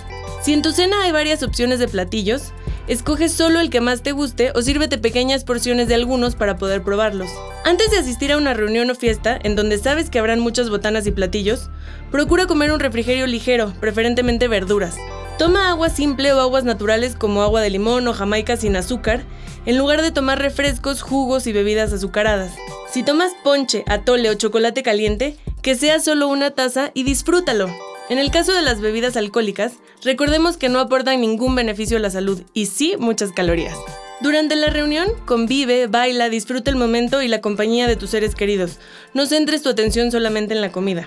Si 0.43 0.53
en 0.53 0.61
tu 0.61 0.71
cena 0.71 1.03
hay 1.03 1.11
varias 1.11 1.43
opciones 1.43 1.79
de 1.79 1.87
platillos, 1.87 2.51
escoge 2.87 3.29
solo 3.29 3.59
el 3.59 3.69
que 3.69 3.81
más 3.81 4.01
te 4.01 4.11
guste 4.11 4.51
o 4.55 4.61
sírvete 4.61 4.97
pequeñas 4.97 5.43
porciones 5.43 5.87
de 5.87 5.95
algunos 5.95 6.35
para 6.35 6.57
poder 6.57 6.83
probarlos. 6.83 7.29
Antes 7.63 7.91
de 7.91 7.97
asistir 7.97 8.31
a 8.31 8.37
una 8.37 8.53
reunión 8.53 8.89
o 8.89 8.95
fiesta 8.95 9.39
en 9.43 9.55
donde 9.55 9.77
sabes 9.77 10.09
que 10.09 10.19
habrán 10.19 10.39
muchas 10.39 10.69
botanas 10.69 11.05
y 11.07 11.11
platillos, 11.11 11.69
procura 12.11 12.47
comer 12.47 12.71
un 12.71 12.79
refrigerio 12.79 13.27
ligero, 13.27 13.73
preferentemente 13.79 14.47
verduras. 14.47 14.95
Toma 15.37 15.69
agua 15.69 15.89
simple 15.89 16.33
o 16.33 16.39
aguas 16.39 16.63
naturales 16.63 17.15
como 17.15 17.41
agua 17.41 17.61
de 17.61 17.69
limón 17.69 18.07
o 18.07 18.13
jamaica 18.13 18.57
sin 18.57 18.75
azúcar 18.75 19.23
en 19.65 19.77
lugar 19.77 20.01
de 20.01 20.11
tomar 20.11 20.39
refrescos, 20.39 21.01
jugos 21.01 21.47
y 21.47 21.53
bebidas 21.53 21.93
azucaradas. 21.93 22.51
Si 22.91 23.03
tomas 23.03 23.31
ponche, 23.43 23.83
atole 23.87 24.29
o 24.29 24.33
chocolate 24.33 24.83
caliente, 24.83 25.37
que 25.61 25.75
sea 25.75 25.99
solo 25.99 26.27
una 26.27 26.51
taza 26.51 26.91
y 26.93 27.03
disfrútalo. 27.03 27.69
En 28.11 28.19
el 28.19 28.29
caso 28.29 28.53
de 28.53 28.61
las 28.61 28.81
bebidas 28.81 29.15
alcohólicas, 29.15 29.75
recordemos 30.03 30.57
que 30.57 30.67
no 30.67 30.81
aportan 30.81 31.21
ningún 31.21 31.55
beneficio 31.55 31.95
a 31.95 32.01
la 32.01 32.09
salud 32.09 32.41
y 32.53 32.65
sí 32.65 32.95
muchas 32.99 33.31
calorías. 33.31 33.77
Durante 34.19 34.57
la 34.57 34.67
reunión, 34.67 35.07
convive, 35.23 35.87
baila, 35.87 36.29
disfruta 36.29 36.69
el 36.69 36.75
momento 36.75 37.21
y 37.21 37.29
la 37.29 37.39
compañía 37.39 37.87
de 37.87 37.95
tus 37.95 38.09
seres 38.09 38.35
queridos. 38.35 38.79
No 39.13 39.27
centres 39.27 39.63
tu 39.63 39.69
atención 39.69 40.11
solamente 40.11 40.53
en 40.53 40.59
la 40.59 40.73
comida. 40.73 41.05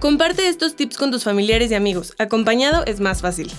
Comparte 0.00 0.48
estos 0.48 0.76
tips 0.76 0.96
con 0.96 1.10
tus 1.10 1.24
familiares 1.24 1.70
y 1.70 1.74
amigos. 1.74 2.14
Acompañado 2.16 2.86
es 2.86 3.00
más 3.00 3.20
fácil. 3.20 3.52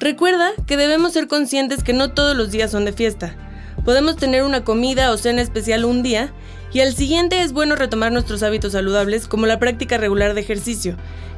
Recuerda 0.00 0.50
que 0.66 0.76
debemos 0.76 1.12
ser 1.12 1.28
conscientes 1.28 1.84
que 1.84 1.92
no 1.92 2.10
todos 2.10 2.36
los 2.36 2.50
días 2.50 2.72
son 2.72 2.84
de 2.84 2.92
fiesta. 2.92 3.51
Podemos 3.84 4.16
tener 4.16 4.44
una 4.44 4.62
comida 4.62 5.10
o 5.10 5.16
cena 5.16 5.42
especial 5.42 5.84
un 5.84 6.04
día 6.04 6.32
y 6.72 6.80
al 6.80 6.94
siguiente 6.94 7.42
es 7.42 7.52
bueno 7.52 7.74
retomar 7.74 8.12
nuestros 8.12 8.44
hábitos 8.44 8.72
saludables 8.72 9.26
como 9.26 9.46
la 9.46 9.58
práctica 9.58 9.98
regular 9.98 10.34
de 10.34 10.40
ejercicio, 10.40 10.96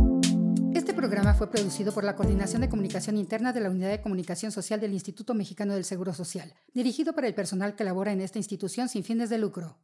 Este 0.75 0.93
programa 0.93 1.35
fue 1.35 1.51
producido 1.51 1.93
por 1.93 2.03
la 2.03 2.17
Coordinación 2.17 2.61
de 2.63 2.69
Comunicación 2.69 3.17
Interna 3.17 3.53
de 3.53 3.61
la 3.61 3.71
Unidad 3.71 3.91
de 3.91 4.01
Comunicación 4.01 4.51
Social 4.51 4.81
del 4.81 4.93
Instituto 4.93 5.33
Mexicano 5.33 5.75
del 5.75 5.85
Seguro 5.85 6.13
Social, 6.13 6.53
dirigido 6.73 7.13
para 7.13 7.29
el 7.29 7.35
personal 7.35 7.77
que 7.77 7.85
labora 7.85 8.13
en 8.13 8.21
esta 8.21 8.39
institución 8.39 8.89
sin 8.89 9.05
fines 9.05 9.31
de 9.31 9.39
lucro. 9.39 9.79